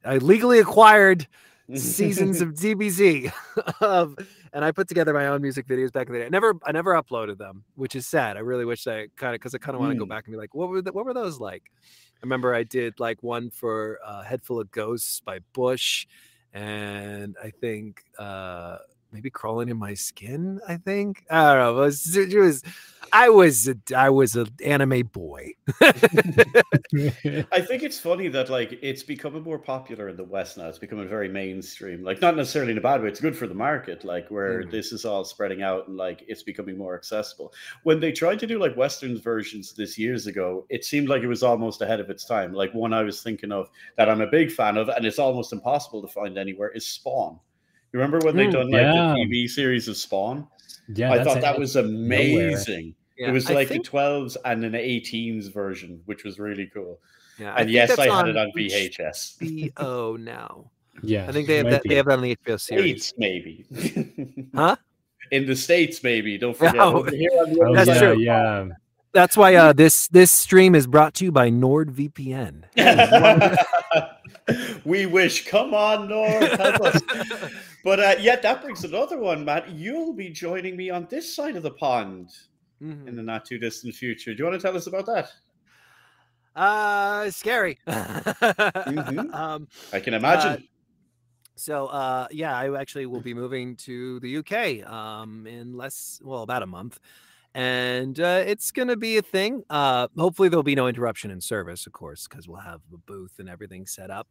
[0.06, 1.28] I legally acquired
[1.76, 3.32] seasons of DBZ
[3.82, 4.15] of
[4.53, 6.26] and I put together my own music videos back in the day.
[6.26, 8.38] I never I never uploaded them, which is sad.
[8.38, 10.09] I really wish I kind of because I kind of want to go Mm.
[10.09, 11.63] back and be like, what were the, what were those like?
[11.74, 16.07] I remember I did like one for uh, Head Full of Ghosts by Bush,
[16.53, 18.78] and I think uh,
[19.18, 20.59] maybe crawling in my skin.
[20.68, 21.82] I think I don't know.
[21.82, 22.61] It was, it was
[23.11, 25.53] I was a, I was an anime boy.
[25.82, 30.68] I think it's funny that like it's becoming more popular in the West now.
[30.68, 32.03] It's becoming very mainstream.
[32.03, 33.07] Like not necessarily in a bad way.
[33.07, 34.05] It's good for the market.
[34.05, 34.70] Like where Mm.
[34.72, 37.53] this is all spreading out and like it's becoming more accessible.
[37.84, 41.28] When they tried to do like Western versions this years ago, it seemed like it
[41.28, 42.53] was almost ahead of its time.
[42.53, 45.53] Like one I was thinking of that I'm a big fan of, and it's almost
[45.53, 47.39] impossible to find anywhere is Spawn.
[47.98, 49.16] You remember when they Mm, done like yeah.
[49.18, 50.48] the TV series of Spawn?
[50.93, 52.93] Yeah, I thought that was amazing.
[53.18, 56.68] Yeah, it was I like think- the 12s and an 18s version, which was really
[56.72, 57.00] cool.
[57.39, 59.72] Yeah, and think yes, I had it on on VHS.
[59.74, 60.70] HBO now.
[61.02, 61.82] Yeah, I think they have that.
[61.82, 61.89] be.
[61.89, 63.08] They have that on the HBO series.
[63.08, 63.66] States, maybe.
[64.56, 64.76] Huh?
[65.32, 66.38] In the States, maybe.
[66.38, 66.76] Don't forget.
[66.78, 68.20] Oh, over here on the Oh, That's yeah, true.
[68.20, 68.68] yeah.
[69.14, 72.66] That's why uh, this this stream is brought to you by NordVPN.
[74.86, 75.48] we wish.
[75.48, 76.52] Come on, Nord.
[77.84, 79.69] But uh, yeah, that brings another one, Matt.
[79.69, 82.30] You'll be joining me on this side of the pond
[82.82, 83.07] Mhm.
[83.07, 84.34] in the not too distant future.
[84.34, 85.30] Do you want to tell us about that?
[86.55, 87.80] Uh, scary.
[87.88, 89.34] Mhm.
[89.34, 90.51] um, I can imagine.
[90.51, 90.57] Uh,
[91.55, 96.43] so uh, yeah, I actually will be moving to the UK um, in less, well,
[96.43, 96.99] about a month,
[97.55, 99.63] and uh, it's gonna be a thing.
[99.69, 103.39] Uh, hopefully, there'll be no interruption in service, of course, because we'll have a booth
[103.39, 104.28] and everything set up.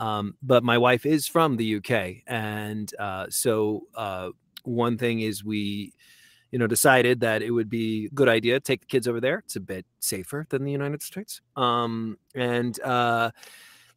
[0.00, 4.30] Um, but my wife is from the UK, and uh, so uh,
[4.64, 5.92] one thing is we,
[6.50, 9.20] you know, decided that it would be a good idea to take the kids over
[9.20, 9.38] there.
[9.40, 11.42] It's a bit safer than the United States.
[11.54, 13.30] Um, and uh,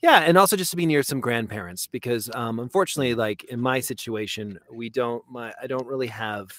[0.02, 3.80] yeah, and also just to be near some grandparents because um, unfortunately, like in my
[3.80, 5.24] situation, we don't.
[5.32, 6.52] My I don't really have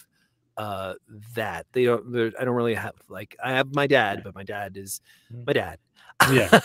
[0.57, 0.95] uh
[1.35, 4.77] that they don't i don't really have like i have my dad but my dad
[4.77, 5.01] is
[5.47, 5.79] my dad
[6.31, 6.49] Yeah.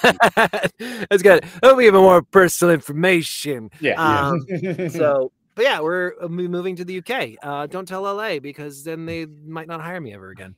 [1.10, 3.96] that's good that'll be even more personal information Yeah.
[4.30, 4.40] um,
[4.90, 7.12] so but yeah we're uh, moving to the uk
[7.44, 10.56] uh don't tell la because then they might not hire me ever again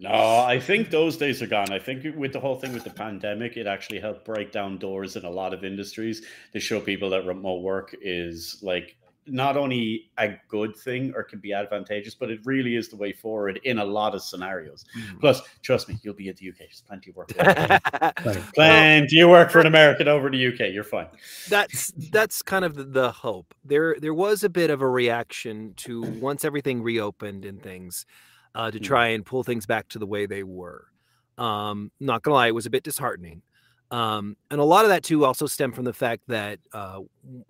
[0.00, 1.72] No, I think those days are gone.
[1.72, 5.14] I think with the whole thing with the pandemic, it actually helped break down doors
[5.14, 8.96] in a lot of industries to show people that remote work is like
[9.26, 13.12] not only a good thing or can be advantageous, but it really is the way
[13.12, 14.84] forward in a lot of scenarios.
[15.20, 16.58] Plus, trust me, you'll be at the UK.
[16.58, 17.32] There's plenty of work.
[18.22, 18.40] Funny.
[18.54, 20.72] plenty of work for an American over in the UK.
[20.72, 21.06] You're fine.
[21.48, 23.54] that's that's kind of the, the hope.
[23.64, 28.06] There there was a bit of a reaction to once everything reopened and things
[28.54, 30.86] uh, to try and pull things back to the way they were.
[31.38, 33.42] Um, not gonna lie, it was a bit disheartening.
[33.94, 36.98] Um, and a lot of that too also stemmed from the fact that uh,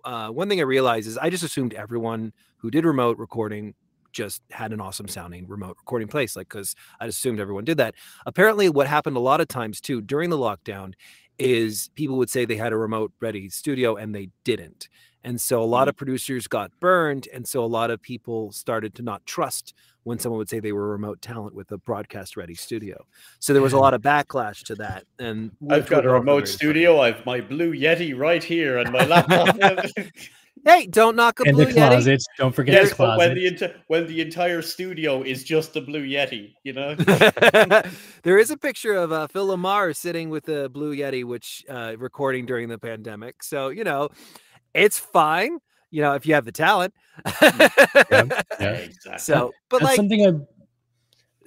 [0.03, 3.73] uh, one thing I realized is I just assumed everyone who did remote recording
[4.11, 7.95] just had an awesome sounding remote recording place, like because I assumed everyone did that.
[8.27, 10.93] Apparently, what happened a lot of times too during the lockdown
[11.39, 14.87] is people would say they had a remote ready studio and they didn't.
[15.25, 17.27] And so a lot of producers got burned.
[17.33, 19.73] And so a lot of people started to not trust
[20.03, 23.03] when someone would say they were a remote talent with a broadcast ready studio.
[23.39, 25.05] So there was a lot of backlash to that.
[25.17, 27.01] And I've got a remote very studio.
[27.01, 29.57] I've my Blue Yeti right here and my laptop.
[30.63, 31.89] Hey, don't knock a And blue the Yeti.
[31.89, 32.23] closet.
[32.39, 35.81] Don't forget yes, the but when the enti- when the entire studio is just the
[35.81, 36.95] Blue Yeti, you know.
[38.23, 41.95] there is a picture of uh, Phil LaMarr sitting with the Blue Yeti, which uh,
[41.99, 43.43] recording during the pandemic.
[43.43, 44.09] So you know,
[44.75, 45.59] it's fine.
[45.91, 46.93] You know, if you have the talent.
[47.41, 47.59] yeah.
[48.59, 48.91] exactly.
[49.17, 50.33] So, but That's like, something I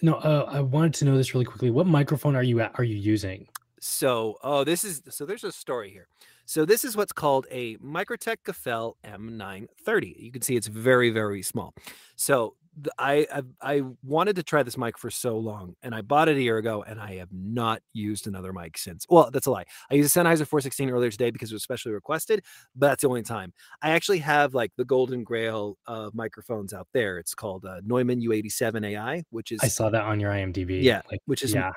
[0.00, 1.70] no, uh, I wanted to know this really quickly.
[1.70, 3.48] What microphone are you at, are you using?
[3.80, 5.26] so oh, this is so.
[5.26, 6.08] There's a story here.
[6.46, 10.18] So this is what's called a Microtech Gefell M930.
[10.18, 11.74] You can see it's very very small.
[12.16, 12.57] So the,
[12.98, 16.36] I, I I wanted to try this mic for so long, and I bought it
[16.36, 19.06] a year ago, and I have not used another mic since.
[19.08, 19.64] Well, that's a lie.
[19.90, 23.08] I used a Sennheiser 416 earlier today because it was specially requested, but that's the
[23.08, 23.52] only time.
[23.82, 27.18] I actually have like the golden grail of microphones out there.
[27.18, 30.82] It's called uh, Neumann U87 AI, which is I saw that on your IMDb.
[30.82, 31.72] yeah, like, which is yeah.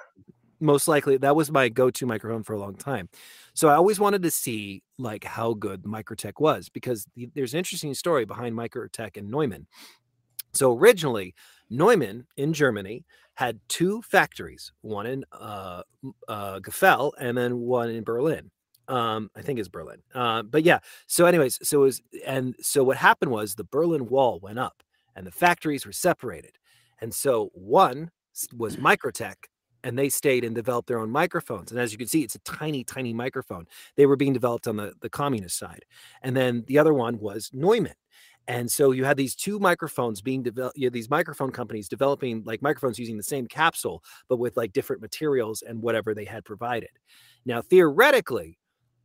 [0.59, 3.09] most likely that was my go-to microphone for a long time.
[3.53, 7.57] So I always wanted to see like how good Microtech was because the, there's an
[7.57, 9.67] interesting story behind Microtech and Neumann.
[10.53, 11.33] So originally,
[11.69, 15.83] Neumann in Germany had two factories, one in uh,
[16.27, 18.51] uh, Gefell and then one in Berlin.
[18.87, 20.01] Um, I think it's Berlin.
[20.13, 20.79] Uh, but yeah.
[21.07, 24.83] So, anyways, so it was, and so what happened was the Berlin Wall went up,
[25.15, 26.57] and the factories were separated,
[26.99, 28.11] and so one
[28.55, 29.35] was Microtech,
[29.83, 31.71] and they stayed and developed their own microphones.
[31.71, 33.65] And as you can see, it's a tiny, tiny microphone.
[33.95, 35.85] They were being developed on the the communist side,
[36.21, 37.93] and then the other one was Neumann.
[38.47, 42.43] And so you had these two microphones being developed, you had these microphone companies developing
[42.45, 46.43] like microphones using the same capsule, but with like different materials and whatever they had
[46.43, 46.89] provided.
[47.45, 48.57] Now, theoretically,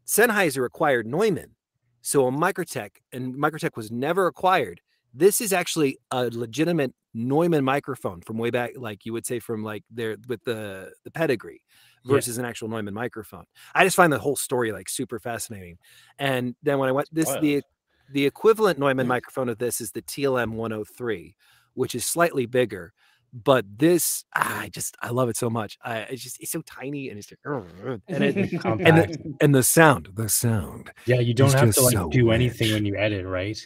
[0.06, 1.54] Sennheiser acquired Neumann.
[2.02, 4.80] So a Microtech, and Microtech was never acquired.
[5.12, 9.64] This is actually a legitimate Neumann microphone from way back, like you would say from
[9.64, 11.62] like there with the the pedigree
[12.04, 12.12] Yeah.
[12.14, 13.44] versus an actual Neumann microphone.
[13.74, 15.78] I just find the whole story like super fascinating.
[16.18, 17.62] And then when I went this the
[18.10, 21.34] the equivalent Neumann microphone of this is the TLM 103,
[21.74, 22.92] which is slightly bigger.
[23.32, 25.76] But this, ah, I just I love it so much.
[25.84, 29.62] I it's just it's so tiny and it's just, and it and the, and the
[29.62, 30.90] sound, the sound.
[31.04, 32.34] Yeah, you don't have to like so do rich.
[32.34, 33.58] anything when you edit, right?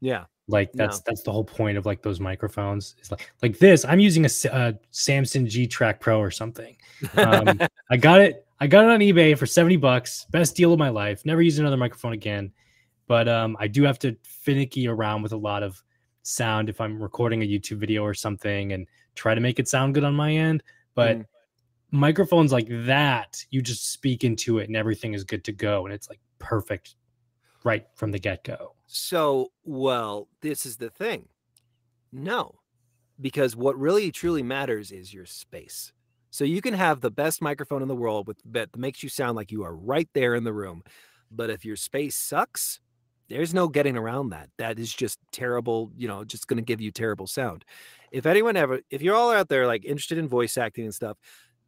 [0.00, 0.24] Yeah.
[0.46, 0.86] Like No.
[0.86, 2.94] that's that's the whole point of like those microphones.
[2.98, 3.84] It's like like this.
[3.84, 6.74] I'm using a, Samson G Track Pro or something.
[7.16, 8.46] Um, I got it.
[8.60, 10.26] I got it on eBay for seventy bucks.
[10.30, 11.26] Best deal of my life.
[11.26, 12.50] Never use another microphone again.
[13.08, 15.82] But um, I do have to finicky around with a lot of
[16.22, 18.86] sound if I'm recording a YouTube video or something, and
[19.16, 20.62] try to make it sound good on my end.
[20.94, 21.26] But Mm.
[21.90, 25.94] microphones like that, you just speak into it, and everything is good to go, and
[25.94, 26.96] it's like perfect
[27.64, 28.76] right from the get go.
[28.86, 31.28] So, well, this is the thing.
[32.12, 32.60] No,
[33.20, 35.92] because what really truly matters is your space.
[36.30, 39.36] So you can have the best microphone in the world with that makes you sound
[39.36, 40.82] like you are right there in the room.
[41.30, 42.80] But if your space sucks,
[43.28, 44.48] there's no getting around that.
[44.58, 47.64] That is just terrible, you know, just going to give you terrible sound.
[48.10, 51.18] If anyone ever, if you're all out there like interested in voice acting and stuff,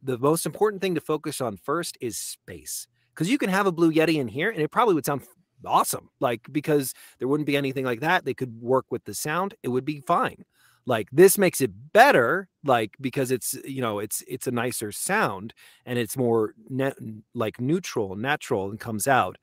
[0.01, 2.87] the most important thing to focus on first is space.
[3.13, 5.21] Because you can have a Blue Yeti in here and it probably would sound
[5.65, 6.09] awesome.
[6.19, 8.25] Like, because there wouldn't be anything like that.
[8.25, 10.45] They could work with the sound, it would be fine.
[10.85, 15.53] Like this makes it better, like because it's you know it's it's a nicer sound
[15.85, 16.95] and it's more net
[17.35, 19.37] like neutral, natural, and comes out.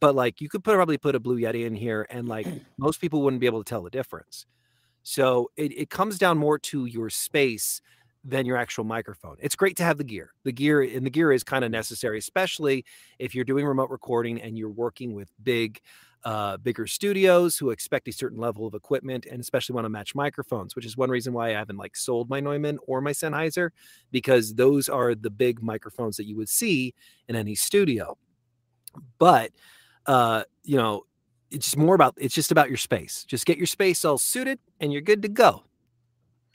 [0.00, 2.46] But like you could probably put a Blue Yeti in here, and like
[2.78, 4.46] most people wouldn't be able to tell the difference.
[5.02, 7.80] So it, it comes down more to your space
[8.24, 9.36] than your actual microphone.
[9.40, 10.32] It's great to have the gear.
[10.44, 12.84] The gear and the gear is kind of necessary, especially
[13.18, 15.80] if you're doing remote recording and you're working with big,
[16.24, 20.14] uh, bigger studios who expect a certain level of equipment and especially want to match
[20.14, 23.70] microphones, which is one reason why I haven't like sold my Neumann or my Sennheiser
[24.10, 26.94] because those are the big microphones that you would see
[27.28, 28.18] in any studio.
[29.18, 29.52] But
[30.08, 31.04] uh, you know,
[31.50, 33.24] it's just more about it's just about your space.
[33.24, 35.62] Just get your space all suited and you're good to go.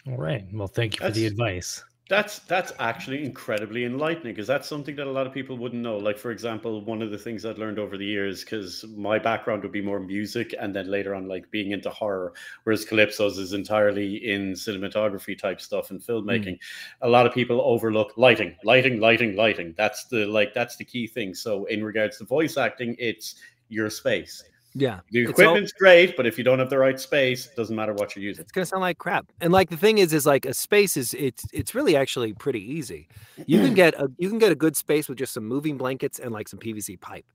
[0.07, 0.45] All right.
[0.51, 1.83] Well, thank you for the advice.
[2.13, 5.97] That's that's actually incredibly enlightening because that's something that a lot of people wouldn't know.
[5.97, 9.63] Like for example, one of the things I'd learned over the years, because my background
[9.63, 12.33] would be more music, and then later on, like being into horror,
[12.65, 16.11] whereas Calypso's is entirely in cinematography type stuff and hmm.
[16.11, 16.59] filmmaking.
[17.01, 19.73] A lot of people overlook lighting, lighting, lighting, lighting.
[19.75, 21.33] That's the like that's the key thing.
[21.33, 24.43] So in regards to voice acting, it's your space.
[24.75, 25.01] Yeah.
[25.11, 27.75] The It's all- equipment's great, but if you don't have the right space, it doesn't
[27.75, 28.41] matter what you're using.
[28.41, 29.27] it's gonna sound like crap.
[29.41, 32.61] And like the thing is, is like a space is it's it's really actually pretty
[32.61, 33.07] easy.
[33.45, 36.19] You can get a you can get a good space with just some moving blankets
[36.19, 37.25] and like some PVC pipe.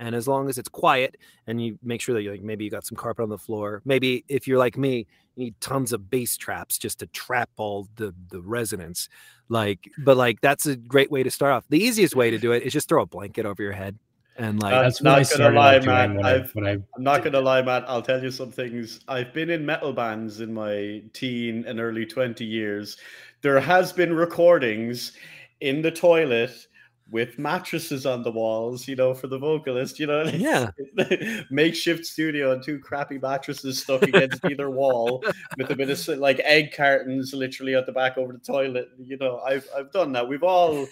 [0.00, 1.16] And as long as it's quiet
[1.48, 3.82] and you make sure that you like maybe you got some carpet on the floor.
[3.84, 7.88] Maybe if you're like me, you need tons of bass traps just to trap all
[7.96, 9.08] the the resonance.
[9.48, 11.64] Like, but like that's a great way to start off.
[11.68, 13.98] The easiest way to do it is just throw a blanket over your head
[14.38, 16.14] and like I'm That's what I not gonna lie, out doing man.
[16.14, 16.56] when I, I've,
[16.96, 17.84] I'm not gonna lie, Matt.
[17.88, 19.00] I'll tell you some things.
[19.08, 22.96] I've been in metal bands in my teen and early 20 years.
[23.42, 25.12] There has been recordings
[25.60, 26.67] in the toilet
[27.10, 30.24] with mattresses on the walls, you know, for the vocalist, you know.
[30.24, 30.70] Yeah.
[31.50, 35.24] Makeshift studio and two crappy mattresses stuck against either wall
[35.56, 38.88] with a bit of like egg cartons literally at the back over the toilet.
[38.98, 40.28] You know, I've I've done that.
[40.28, 40.86] We've all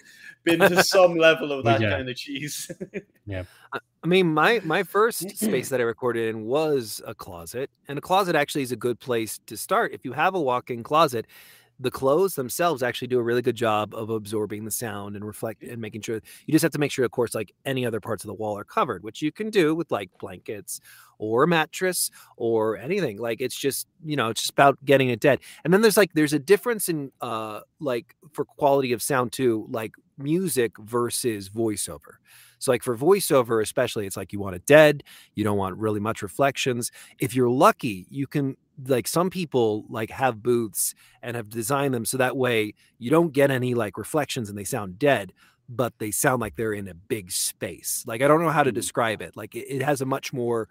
[0.44, 1.90] been to some level of that yeah.
[1.90, 2.70] kind of cheese.
[3.26, 3.44] Yeah.
[3.72, 7.98] I I mean, my my first space that I recorded in was a closet, and
[7.98, 9.92] a closet actually is a good place to start.
[9.92, 11.26] If you have a walk-in closet,
[11.78, 15.62] the clothes themselves actually do a really good job of absorbing the sound and reflect
[15.62, 18.24] and making sure you just have to make sure, of course, like any other parts
[18.24, 20.80] of the wall are covered, which you can do with like blankets
[21.18, 23.18] or a mattress or anything.
[23.18, 25.40] Like it's just you know, it's just about getting it dead.
[25.64, 29.66] And then there's like there's a difference in uh like for quality of sound too,
[29.70, 32.16] like music versus voiceover.
[32.58, 35.02] So like for voiceover, especially, it's like you want it dead.
[35.34, 36.90] You don't want really much reflections.
[37.18, 38.56] If you're lucky, you can
[38.86, 43.32] like some people like have booths and have designed them so that way you don't
[43.32, 45.32] get any like reflections and they sound dead,
[45.68, 48.04] but they sound like they're in a big space.
[48.06, 48.76] Like I don't know how to mm-hmm.
[48.76, 49.36] describe it.
[49.36, 50.68] Like it, it has a much more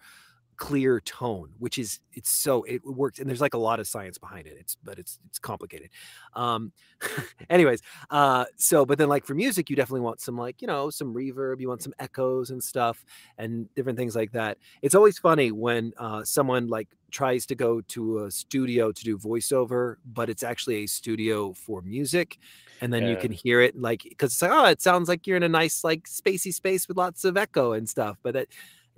[0.57, 4.17] clear tone which is it's so it works and there's like a lot of science
[4.17, 5.89] behind it it's but it's it's complicated.
[6.35, 6.71] Um
[7.49, 10.89] anyways uh so but then like for music you definitely want some like you know
[10.89, 13.03] some reverb you want some echoes and stuff
[13.37, 14.57] and different things like that.
[14.81, 19.17] It's always funny when uh someone like tries to go to a studio to do
[19.17, 22.37] voiceover but it's actually a studio for music
[22.81, 25.37] and then you can hear it like because it's like oh it sounds like you're
[25.37, 28.49] in a nice like spacey space with lots of echo and stuff but it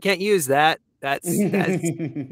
[0.02, 1.84] can't use that That's, that's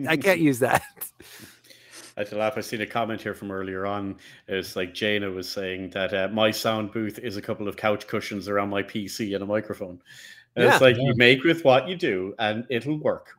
[0.08, 0.82] I can't use that.
[2.18, 2.54] I had to laugh.
[2.58, 4.16] I've seen a comment here from earlier on.
[4.48, 8.08] It's like Jaina was saying that uh, my sound booth is a couple of couch
[8.08, 10.00] cushions around my PC and a microphone.
[10.56, 10.88] And it's Yeah.
[10.88, 13.38] like you make with what you do, and it'll work.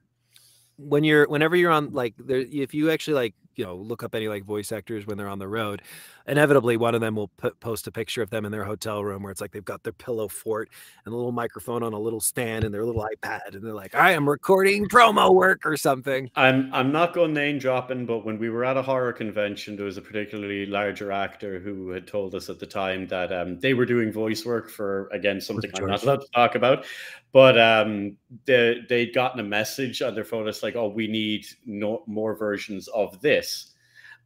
[0.79, 4.15] when you're whenever you're on like there if you actually like you know look up
[4.15, 5.83] any like voice actors when they're on the road
[6.27, 9.23] inevitably one of them will put, post a picture of them in their hotel room
[9.23, 10.69] where it's like they've got their pillow fort
[11.05, 13.95] and a little microphone on a little stand and their little ipad and they're like
[13.95, 18.39] i am recording promo work or something I'm I'm not going name dropping, but when
[18.39, 22.35] we were at a horror convention, there was a particularly larger actor who had told
[22.35, 25.87] us at the time that um, they were doing voice work for again something I'm
[25.87, 26.85] not allowed to talk about,
[27.33, 30.49] but um, they they'd gotten a message on their phone.
[30.49, 33.46] It's like, oh, we need no more versions of this.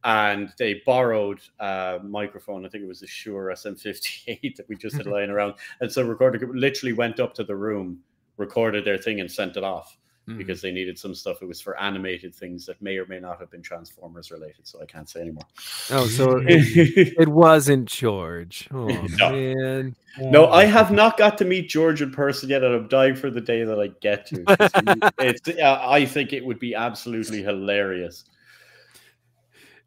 [0.03, 2.65] And they borrowed a microphone.
[2.65, 5.55] I think it was a Shure SM58 that we just had lying around.
[5.79, 7.99] And so recorded literally went up to the room,
[8.37, 9.97] recorded their thing, and sent it off
[10.37, 11.41] because they needed some stuff.
[11.41, 14.81] It was for animated things that may or may not have been Transformers related, so
[14.81, 15.45] I can't say anymore.
[15.91, 18.87] oh so it, it wasn't george oh
[19.17, 19.31] No.
[19.31, 23.15] man No, I have not got to meet George in person yet, and I'm dying
[23.15, 24.43] for the day that I get to.
[25.19, 28.25] it's, uh, I think it would be absolutely hilarious.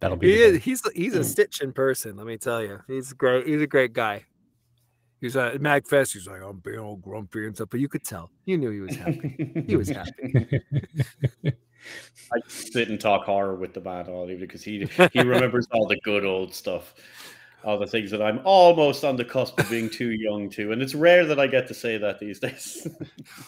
[0.04, 2.80] That'll he is, he's he's a stitch in person let me tell you.
[2.86, 4.24] He's great he's a great guy.
[5.20, 8.30] He's at magfest he's like i'm being all grumpy and stuff but you could tell.
[8.44, 9.64] You knew he was happy.
[9.66, 10.60] He was happy.
[12.32, 15.86] I sit and talk horror with the man all evening because he he remembers all
[15.86, 16.94] the good old stuff,
[17.64, 20.82] all the things that I'm almost on the cusp of being too young to, and
[20.82, 22.86] it's rare that I get to say that these days.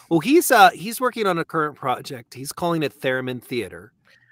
[0.09, 2.33] Well, he's uh he's working on a current project.
[2.33, 3.91] He's calling it Theremin Theater.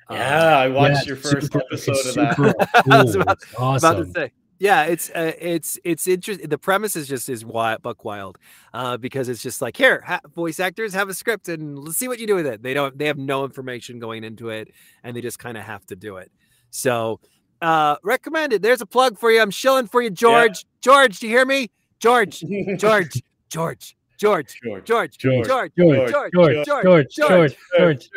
[0.10, 2.36] Um, Yeah, I watched Yeah, your first super- episode of that.
[2.36, 2.54] super
[2.92, 3.22] I was cool.
[3.22, 4.14] about, It's about to awesome.
[4.14, 4.32] say.
[4.58, 6.48] Yeah, it's uh, it's it's interesting.
[6.48, 8.38] The premise is just is wild, buck wild,
[8.74, 12.08] uh, because it's just like here, ha- voice actors have a script and let's see
[12.08, 12.64] what you do with it.
[12.64, 14.72] They don't, they have no information going into it,
[15.04, 16.32] and they just kind of have to do it.
[16.70, 17.20] So,
[17.62, 18.62] uh, recommended.
[18.62, 19.42] There's a plug for you.
[19.42, 20.66] I'm shilling for you, George.
[20.80, 21.70] George, do you hear me?
[22.00, 22.42] George,
[22.78, 28.10] George, George, George, George, George, George, George, George, George, George, George, George, George.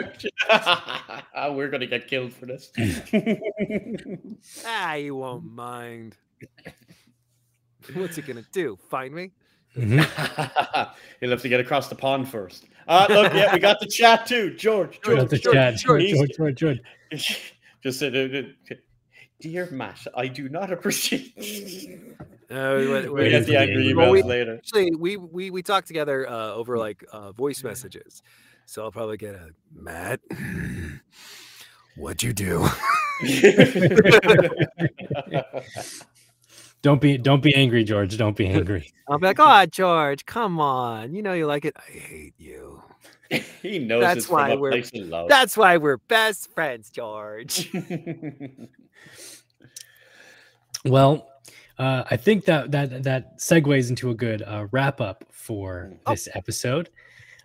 [1.57, 2.71] We're gonna get killed for this.
[4.67, 6.17] Ah, you won't mind.
[7.95, 8.79] What's he gonna do?
[8.91, 9.31] Find me?
[9.75, 9.91] He'll
[11.31, 12.67] have to get across the pond first.
[12.87, 14.55] Uh, look, yeah, we got the chat too.
[14.55, 15.77] George, George, Got the George, chat.
[15.77, 16.81] George, He's- George, George,
[17.11, 17.53] George.
[17.83, 18.75] Just said, uh,
[19.41, 21.35] dear Matt, I do not appreciate.
[22.51, 24.55] Uh, we, went- we we- get the angry well, emails we- later.
[24.57, 28.23] Actually, we we we talk together uh, over like uh, voice messages,
[28.65, 30.21] so I'll probably get a Matt.
[31.97, 32.67] What'd you do?
[36.81, 38.17] Don't be don't be angry, George.
[38.17, 38.93] Don't be angry.
[39.09, 41.13] I'll be like, "Oh, George, come on!
[41.13, 41.75] You know you like it.
[41.77, 42.81] I hate you.
[43.63, 45.29] he knows That's it's from why a we're place of love.
[45.29, 47.71] that's why we're best friends, George."
[50.85, 51.29] Well,
[51.79, 56.29] uh, I think that that that segues into a good uh, wrap up for this
[56.35, 56.91] episode.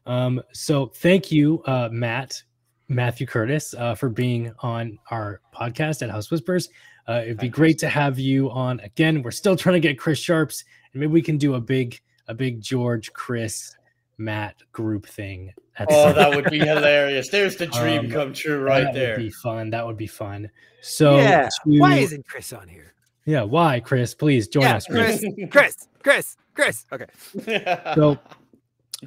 [0.06, 2.42] Um, so thank you, uh, Matt,
[2.90, 6.70] Matthew Curtis, uh, for being on our podcast Deadhaus Whispers.
[7.08, 9.22] Uh, it'd be great to have you on again.
[9.24, 10.64] We're still trying to get Chris Sharps,
[10.94, 13.76] and maybe we can do a big a big George, Chris,
[14.18, 15.54] Matt group thing.
[15.78, 17.30] At oh, some- that would be hilarious.
[17.30, 19.16] There's the dream Um, come true right that there.
[19.16, 19.70] That would be fun.
[19.72, 20.50] That would be fun.
[20.82, 21.50] So yeah.
[21.66, 22.94] Why isn't Chris on here?
[23.26, 24.14] yeah, why, Chris?
[24.14, 25.24] Please join yeah, us, Chris.
[25.50, 26.86] Chris, Chris, Chris, Chris.
[26.92, 27.80] Okay.
[27.96, 28.20] So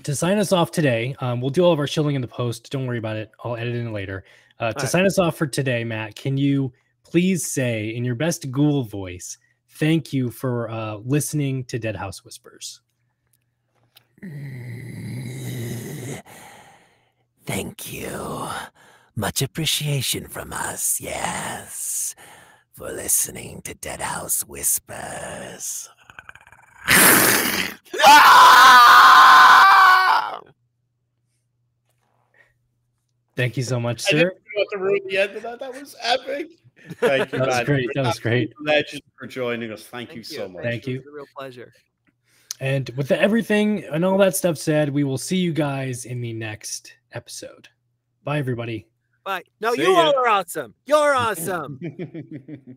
[0.03, 2.71] to sign us off today, um, we'll do all of our shilling in the post.
[2.71, 3.31] Don't worry about it.
[3.45, 4.25] I'll edit in later.
[4.59, 4.89] Uh, to right.
[4.89, 6.73] sign us off for today, Matt, can you
[7.05, 9.39] please say in your best ghoul voice,
[9.71, 12.80] thank you for uh, listening to Deadhaus Whispers.
[17.47, 18.49] Thank you.
[19.14, 22.14] Much appreciation from us, yes,
[22.75, 25.89] for listening to Deadhaus Whispers.
[33.37, 34.17] Thank you so much, sir.
[34.17, 35.61] I didn't want to ruin the end of that.
[35.61, 36.49] That was epic.
[36.95, 37.64] Thank you, That was man.
[37.64, 37.89] great.
[37.95, 38.53] That was great.
[38.61, 39.85] Legend for joining us.
[39.85, 40.63] Thank, you so much.
[40.63, 40.99] Thank you.
[40.99, 41.73] It's a real pleasure.
[42.61, 46.21] And with the, everything and all that stuff said, we will see you guys in
[46.21, 47.68] the next episode.
[48.24, 48.87] Bye, everybody.
[49.24, 49.42] Bye.
[49.61, 49.99] No, See you ya.
[49.99, 50.74] all are awesome.
[50.87, 51.80] You're awesome.